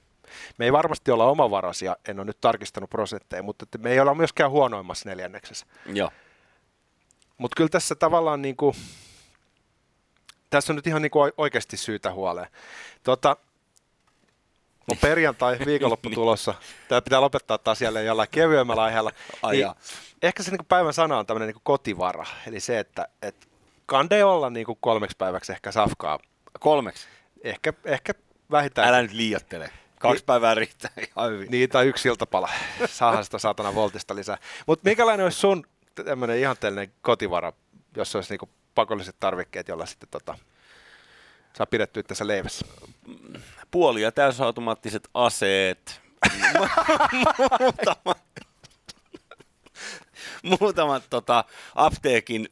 me 0.58 0.66
ei 0.66 0.74
varmasti 0.74 1.12
olla 1.12 1.26
omavaraisia, 1.26 1.98
en 2.08 2.20
ole 2.20 2.26
nyt 2.26 2.42
tarkistanut 2.42 2.90
prosentteja, 2.90 3.44
mutta 3.44 3.66
me 3.78 3.92
ei 3.92 4.00
olla 4.00 4.16
myöskään 4.16 4.52
huonoimmassa 4.52 5.10
neljänneksessä. 5.10 5.66
Joo. 5.86 6.12
Mutta 7.38 7.56
kyllä 7.56 7.70
tässä 7.70 7.96
tavallaan 7.96 8.42
niin 8.42 8.56
kuin, 8.56 8.76
tässä 10.50 10.74
on 10.74 10.76
nyt 10.76 10.88
ihan 10.88 11.02
niin 11.02 11.12
kuin 11.12 11.32
oikeasti 11.38 11.78
syytä 11.78 12.12
huoleen. 12.12 12.48
Tota, 13.04 13.38
on 14.92 14.98
perjantai, 14.98 15.58
viikonloppu 15.66 16.10
tulossa. 16.10 16.54
Tämä 16.88 17.02
pitää 17.02 17.22
lopettaa 17.22 17.58
taas 17.58 17.82
jälleen 17.82 18.06
jollain 18.06 18.30
kevyemmällä 18.32 18.84
aiheella. 18.84 19.12
Niin 19.52 19.68
ehkä 20.22 20.44
se 20.44 20.52
niin 20.52 20.58
kuin 20.58 20.68
päivän 20.68 20.94
sana 20.94 21.18
on 21.18 21.26
tämmöinen 21.26 21.48
niin 21.48 21.62
kotivara. 21.64 22.26
Eli 22.48 22.60
se, 22.60 22.80
että, 22.80 23.08
että 23.22 23.48
kande 23.86 24.24
olla 24.24 24.50
niin 24.50 24.66
kuin 24.66 24.78
kolmeksi 24.82 25.18
päiväksi 25.18 25.52
ehkä 25.52 25.72
safkaa. 25.72 26.20
Kolmeksi? 26.60 27.08
Ehkä, 27.46 27.74
ehkä 27.86 28.14
vähintään. 28.52 28.88
Älä 28.88 29.02
nyt 29.02 29.14
liiottele. 29.14 29.70
Kaksi 30.00 30.22
niin, 30.22 30.26
päivää 30.26 30.56
riittää 30.56 30.92
ihan 30.98 31.32
hyvin. 31.32 31.52
Niin, 31.52 31.70
tai 31.70 31.88
yksi 31.88 32.08
iltapala. 32.08 32.50
Saahan 32.86 33.26
sitä 33.26 33.40
saatana 33.40 33.76
voltista 33.76 34.16
lisää. 34.16 34.38
Mutta 34.66 34.90
minkälainen 34.90 35.24
olisi 35.24 35.40
sun 35.40 35.64
tämmöinen 36.06 36.40
ihanteellinen 36.40 36.94
kotivara, 37.02 37.54
jos 37.98 38.16
olisi 38.16 38.34
niinku 38.34 38.50
pakolliset 38.76 39.16
tarvikkeet, 39.20 39.68
jolla 39.68 39.86
sitten 39.86 40.10
tota, 40.12 40.38
saa 41.54 41.66
pidettyä 41.66 42.04
tässä 42.04 42.28
leivässä? 42.28 42.66
Puoli- 43.72 44.02
ja 44.02 44.12
täysautomaattiset 44.12 45.10
aseet. 45.14 46.02
muutamat, 47.60 48.25
muutamat 50.60 51.04
tota, 51.10 51.44
apteekin 51.76 52.50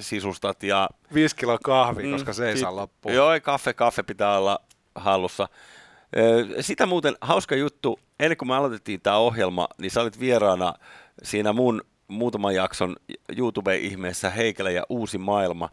sisustat 0.00 0.62
ja... 0.62 0.88
Viisi 1.14 1.36
kiloa 1.36 1.58
kahvi, 1.64 2.02
mm, 2.02 2.12
koska 2.12 2.32
se 2.32 2.48
ei 2.48 2.52
sit, 2.52 2.60
saa 2.60 2.76
loppua. 2.76 3.12
Joo, 3.12 3.30
kaffe, 3.42 3.72
kaffe 3.72 4.02
pitää 4.02 4.38
olla 4.38 4.60
hallussa. 4.94 5.48
Sitä 6.60 6.86
muuten 6.86 7.16
hauska 7.20 7.56
juttu, 7.56 8.00
ennen 8.20 8.36
kuin 8.36 8.48
me 8.48 8.56
aloitettiin 8.56 9.00
tämä 9.00 9.16
ohjelma, 9.16 9.68
niin 9.78 9.90
sä 9.90 10.00
olit 10.00 10.20
vieraana 10.20 10.74
siinä 11.22 11.52
mun 11.52 11.82
muutaman 12.08 12.54
jakson 12.54 12.96
YouTube-ihmeessä 13.36 14.30
Heikelä 14.30 14.70
ja 14.70 14.82
Uusi 14.88 15.18
maailma, 15.18 15.68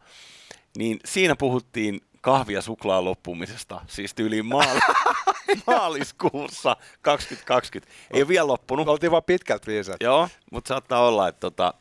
niin 0.78 0.99
siinä 1.06 1.36
puhuttiin 1.36 2.01
kahvi- 2.21 2.54
ja 2.54 2.62
suklaa 2.62 3.04
loppumisesta, 3.04 3.82
siis 3.88 4.13
tyyliin 4.13 4.45
maal- 4.45 4.93
maaliskuussa 5.67 6.77
2020. 7.01 7.93
Ei 8.13 8.21
ole 8.21 8.27
vielä 8.27 8.47
loppunut. 8.47 8.88
Oltiin 8.88 9.12
vaan 9.12 9.23
pitkältä 9.23 9.67
viisaat. 9.67 10.03
Joo, 10.03 10.29
mutta 10.51 10.67
saattaa 10.67 11.08
olla, 11.08 11.27
että 11.27 11.39
tota, 11.39 11.73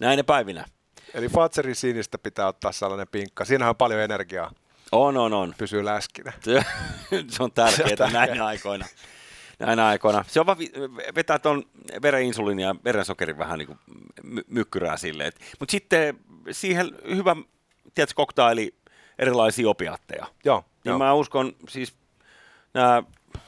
näin 0.00 0.16
ne 0.16 0.22
päivinä. 0.22 0.64
Eli 1.14 1.28
Fatserin 1.28 1.74
sinistä 1.74 2.18
pitää 2.18 2.46
ottaa 2.46 2.72
sellainen 2.72 3.08
pinkka. 3.08 3.44
Siinähän 3.44 3.70
on 3.70 3.76
paljon 3.76 4.00
energiaa. 4.00 4.50
On, 4.92 5.16
on, 5.16 5.32
on. 5.32 5.54
Pysyy 5.58 5.84
läskinä. 5.84 6.32
se 7.28 7.42
on 7.42 7.52
tärkeää 7.52 8.10
näinä 8.12 8.46
aikoina. 8.46 8.86
Näinä 9.58 9.86
aikoina. 9.86 10.24
Se 10.28 10.40
on 10.40 10.46
vaan 10.46 10.58
vetää 11.14 11.38
tuon 11.38 11.64
vereninsuliini 12.02 12.62
ja 12.62 12.74
verensokerin 12.84 13.38
vähän 13.38 13.58
niin 13.58 13.66
kuin 13.66 13.78
my- 14.22 14.44
mykkyrää 14.48 14.96
silleen. 14.96 15.32
Mutta 15.60 15.72
sitten 15.72 16.18
siihen 16.50 16.90
hyvä, 17.08 17.36
tiedätkö, 17.94 18.14
koktaili 18.16 18.74
erilaisia 19.18 19.68
opiatteja. 19.68 20.26
Joo. 20.44 20.64
Niin 20.84 20.92
jo. 20.92 20.98
mä 20.98 21.14
uskon, 21.14 21.52
siis 21.68 21.94
nämä 22.74 23.02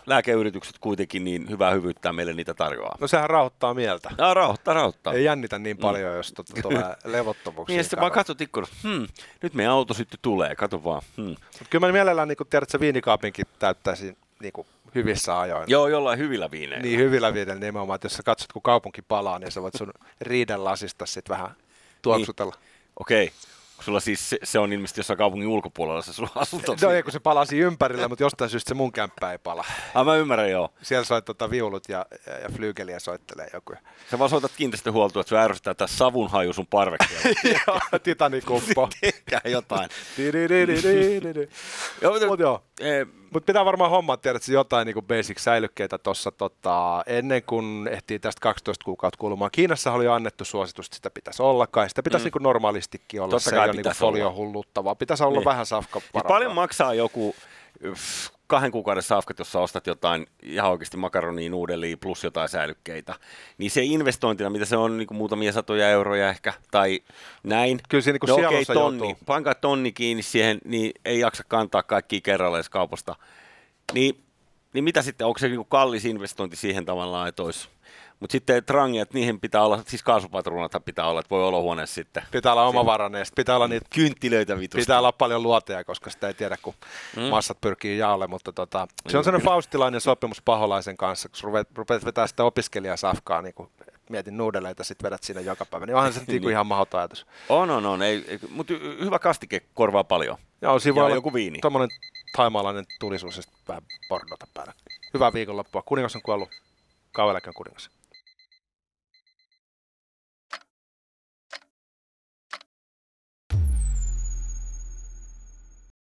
lääkeyritykset 0.06 0.78
kuitenkin 0.78 1.24
niin 1.24 1.50
hyvää 1.50 1.70
hyvyyttä 1.70 2.12
meille 2.12 2.32
niitä 2.32 2.54
tarjoaa. 2.54 2.96
No 3.00 3.08
sehän 3.08 3.30
rauhoittaa 3.30 3.74
mieltä. 3.74 4.10
No, 4.18 4.34
rauhoittaa, 4.34 4.74
rauhoittaa. 4.74 5.12
Ei 5.12 5.24
jännitä 5.24 5.58
niin 5.58 5.78
paljon, 5.78 6.10
mm. 6.10 6.16
jos 6.16 6.32
tuota, 6.32 6.52
tulee 6.62 6.96
levottomuuksia. 7.04 7.76
niin, 7.76 7.84
sitten 7.84 8.00
vaan 8.00 8.12
katsot 8.12 8.40
ikkunasta, 8.40 8.76
hmm, 8.82 9.06
nyt 9.42 9.54
meidän 9.54 9.72
auto 9.72 9.94
sitten 9.94 10.18
tulee, 10.22 10.56
kato 10.56 10.84
vaan. 10.84 11.02
Hmm. 11.16 11.26
Mut 11.28 11.68
kyllä 11.70 11.86
mä 11.86 11.92
mielellään, 11.92 12.28
niin 12.28 12.36
kun 12.36 12.46
tiedät, 12.46 12.62
että 12.62 12.72
se 12.72 12.80
viinikaapinkin 12.80 13.46
täyttäisi 13.58 14.16
niin 14.40 14.52
hyvissä 14.94 15.40
ajoin. 15.40 15.64
Joo, 15.70 15.88
jollain 15.88 16.18
hyvillä 16.18 16.50
viineillä. 16.50 16.82
Niin, 16.82 16.98
hyvillä 16.98 17.34
viineillä 17.34 17.60
nimenomaan, 17.60 17.94
että 17.94 18.06
jos 18.06 18.14
sä 18.14 18.22
katsot, 18.22 18.52
kun 18.52 18.62
kaupunki 18.62 19.02
palaa, 19.02 19.38
niin 19.38 19.52
sä 19.52 19.62
voit 19.62 19.74
sun 19.74 19.92
riiden 20.20 20.64
lasista 20.64 21.06
sitten 21.06 21.36
vähän 21.36 21.50
tuoksutella. 22.02 22.54
Niin. 22.60 22.92
Okei. 22.96 23.24
Okay. 23.24 23.36
Sulla 23.80 24.00
siis 24.00 24.30
se, 24.30 24.38
se 24.44 24.58
on 24.58 24.72
ilmeisesti 24.72 25.00
jossain 25.00 25.18
kaupungin 25.18 25.48
ulkopuolella 25.48 26.02
se 26.02 26.12
sun 26.12 26.28
asunto. 26.34 26.76
No 26.82 26.90
ei, 26.90 27.02
kun 27.02 27.12
se 27.12 27.20
palasi 27.20 27.58
ympärillä, 27.58 28.08
mutta 28.08 28.24
jostain 28.24 28.50
syystä 28.50 28.68
se 28.68 28.74
mun 28.74 28.92
kämppä 28.92 29.32
ei 29.32 29.38
pala. 29.38 29.64
Ah, 29.94 30.06
mä 30.06 30.16
ymmärrän, 30.16 30.50
joo. 30.50 30.70
Siellä 30.82 31.04
soi 31.04 31.22
tota 31.22 31.50
viulut 31.50 31.88
ja, 31.88 32.06
ja, 32.26 32.38
ja 32.38 32.48
flygeliä 32.48 32.98
soittelee 32.98 33.50
joku. 33.52 33.74
Sä 34.10 34.18
vaan 34.18 34.30
soitat 34.30 34.52
kiinteistöhuoltoa, 34.56 35.20
että 35.20 35.30
sä 35.30 35.42
ärsyttää 35.42 35.74
tää 35.74 35.86
savunhaju 35.86 36.52
sun 36.52 36.66
parvekkeella. 36.66 37.40
joo, 37.66 37.80
titanikuppo. 38.02 38.88
Tehkää 39.00 39.40
jotain. 39.44 39.88
joo, 42.02 42.34
joo. 42.38 42.62
Mutta 43.32 43.46
pitää 43.46 43.64
varmaan 43.64 43.90
hommaa 43.90 44.16
tiedä, 44.16 44.36
että 44.36 44.52
jotain 44.52 44.86
niin 44.86 45.06
basic-säilykkeitä 45.06 45.98
tuossa 45.98 46.30
tota, 46.30 47.02
ennen 47.06 47.42
kuin 47.42 47.88
ehtii 47.92 48.18
tästä 48.18 48.40
12 48.40 48.84
kuukautta 48.84 49.18
kuulumaan. 49.18 49.50
Kiinassa 49.50 49.92
oli 49.92 50.04
jo 50.04 50.12
annettu 50.12 50.44
suositus, 50.44 50.86
että 50.86 50.96
sitä 50.96 51.10
pitäisi 51.10 51.42
olla 51.42 51.66
kai. 51.66 51.88
Sitä 51.88 52.02
pitäisi 52.02 52.26
mm. 52.26 52.30
niin 52.34 52.42
normaalistikin 52.42 53.20
olla. 53.20 53.30
Totta 53.30 53.50
se 53.50 53.56
ei 53.56 53.62
ole 53.62 53.72
niin 53.72 53.94
folio 53.96 54.32
hulluttavaa. 54.32 54.94
Pitäisi 54.94 55.24
olla 55.24 55.38
niin. 55.38 55.44
vähän 55.44 55.66
safka 55.66 56.00
Paljon 56.28 56.54
maksaa 56.54 56.94
joku 56.94 57.34
kahden 58.48 58.70
kuukauden 58.70 59.02
safkat, 59.02 59.38
jos 59.38 59.56
ostat 59.56 59.86
jotain 59.86 60.26
ihan 60.42 60.70
oikeasti 60.70 60.96
makaronia, 60.96 61.50
nuudelia 61.50 61.96
plus 61.96 62.24
jotain 62.24 62.48
säilykkeitä, 62.48 63.14
niin 63.58 63.70
se 63.70 63.82
investointina, 63.84 64.50
mitä 64.50 64.64
se 64.64 64.76
on 64.76 64.96
niin 64.96 65.06
kuin 65.06 65.18
muutamia 65.18 65.52
satoja 65.52 65.90
euroja 65.90 66.28
ehkä, 66.28 66.52
tai 66.70 67.00
näin. 67.42 67.80
Kyllä 67.88 68.02
se 68.02 68.12
niin 68.12 68.20
kuin 68.20 68.42
no, 68.42 68.48
okay, 68.48 68.64
tonni, 68.74 69.16
pankaa 69.26 69.54
tonni 69.54 69.92
kiinni 69.92 70.22
siihen, 70.22 70.58
niin 70.64 70.92
ei 71.04 71.20
jaksa 71.20 71.44
kantaa 71.48 71.82
kaikki 71.82 72.20
kerralla 72.20 72.56
edes 72.56 72.68
kaupasta. 72.68 73.16
Niin, 73.92 74.20
niin 74.74 74.84
mitä 74.84 75.02
sitten, 75.02 75.26
onko 75.26 75.38
se 75.38 75.48
niin 75.48 75.56
kuin 75.56 75.68
kallis 75.68 76.04
investointi 76.04 76.56
siihen 76.56 76.84
tavallaan, 76.84 77.28
että 77.28 77.42
olisi 77.42 77.68
mutta 78.20 78.32
sitten 78.32 78.64
trangiat, 78.64 79.14
niihin 79.14 79.40
pitää 79.40 79.62
olla, 79.62 79.82
siis 79.86 80.02
kaasupatruunat 80.02 80.72
pitää 80.84 81.08
olla, 81.08 81.20
että 81.20 81.30
voi 81.30 81.44
olohuoneessa 81.44 81.94
sitten. 81.94 82.22
Pitää 82.30 82.52
olla 82.52 82.66
omavarainen, 82.66 83.26
pitää 83.36 83.56
olla 83.56 83.68
niitä 83.68 83.86
kynttilöitä 83.94 84.58
vitusti. 84.58 84.82
Pitää 84.82 84.98
olla 84.98 85.12
paljon 85.12 85.42
luoteja, 85.42 85.84
koska 85.84 86.10
sitä 86.10 86.28
ei 86.28 86.34
tiedä, 86.34 86.56
kun 86.62 86.74
mm. 87.16 87.22
massat 87.22 87.60
pyrkii 87.60 87.98
jaolle, 87.98 88.26
mutta 88.26 88.52
tota, 88.52 88.88
se 89.08 89.18
on 89.18 89.24
sellainen 89.24 89.46
faustilainen 89.46 90.00
sopimus 90.00 90.42
paholaisen 90.42 90.96
kanssa, 90.96 91.28
kun 91.28 91.38
rupeat, 91.42 91.68
rupeat 91.74 92.04
vetää 92.04 92.26
sitä 92.26 92.44
opiskelijasafkaa, 92.44 93.42
niin 93.42 93.54
kuin 93.54 93.70
mietin 94.10 94.36
nuudeleita, 94.36 94.84
sitten 94.84 95.06
vedät 95.06 95.22
siinä 95.22 95.40
joka 95.40 95.64
päivä, 95.64 95.86
niin 95.86 95.96
onhan 95.96 96.12
se 96.12 96.20
niin. 96.26 96.42
niin. 96.42 96.50
ihan 96.50 96.66
mahdoton 96.66 97.00
ajatus. 97.00 97.26
On, 97.48 97.70
on, 97.70 97.86
on, 97.86 98.02
ei, 98.02 98.38
mutta 98.50 98.74
hyvä 99.00 99.18
kastike 99.18 99.62
korvaa 99.74 100.04
paljon. 100.04 100.38
Joo, 100.62 100.78
siinä 100.78 100.94
voi 100.94 101.12
joku 101.12 101.34
viini. 101.34 101.58
Tuommoinen 101.58 101.98
taimaalainen 102.36 102.84
tulisuus 103.00 103.36
ja 103.36 103.42
vähän 103.68 103.82
pornota 104.08 104.46
päällä. 104.54 104.72
Hyvää 105.14 105.32
viikonloppua. 105.32 105.82
Kuningas 105.82 106.16
on 106.16 106.22
kuollut. 106.22 106.48
Kauan 107.12 107.40
kuningas. 107.54 107.97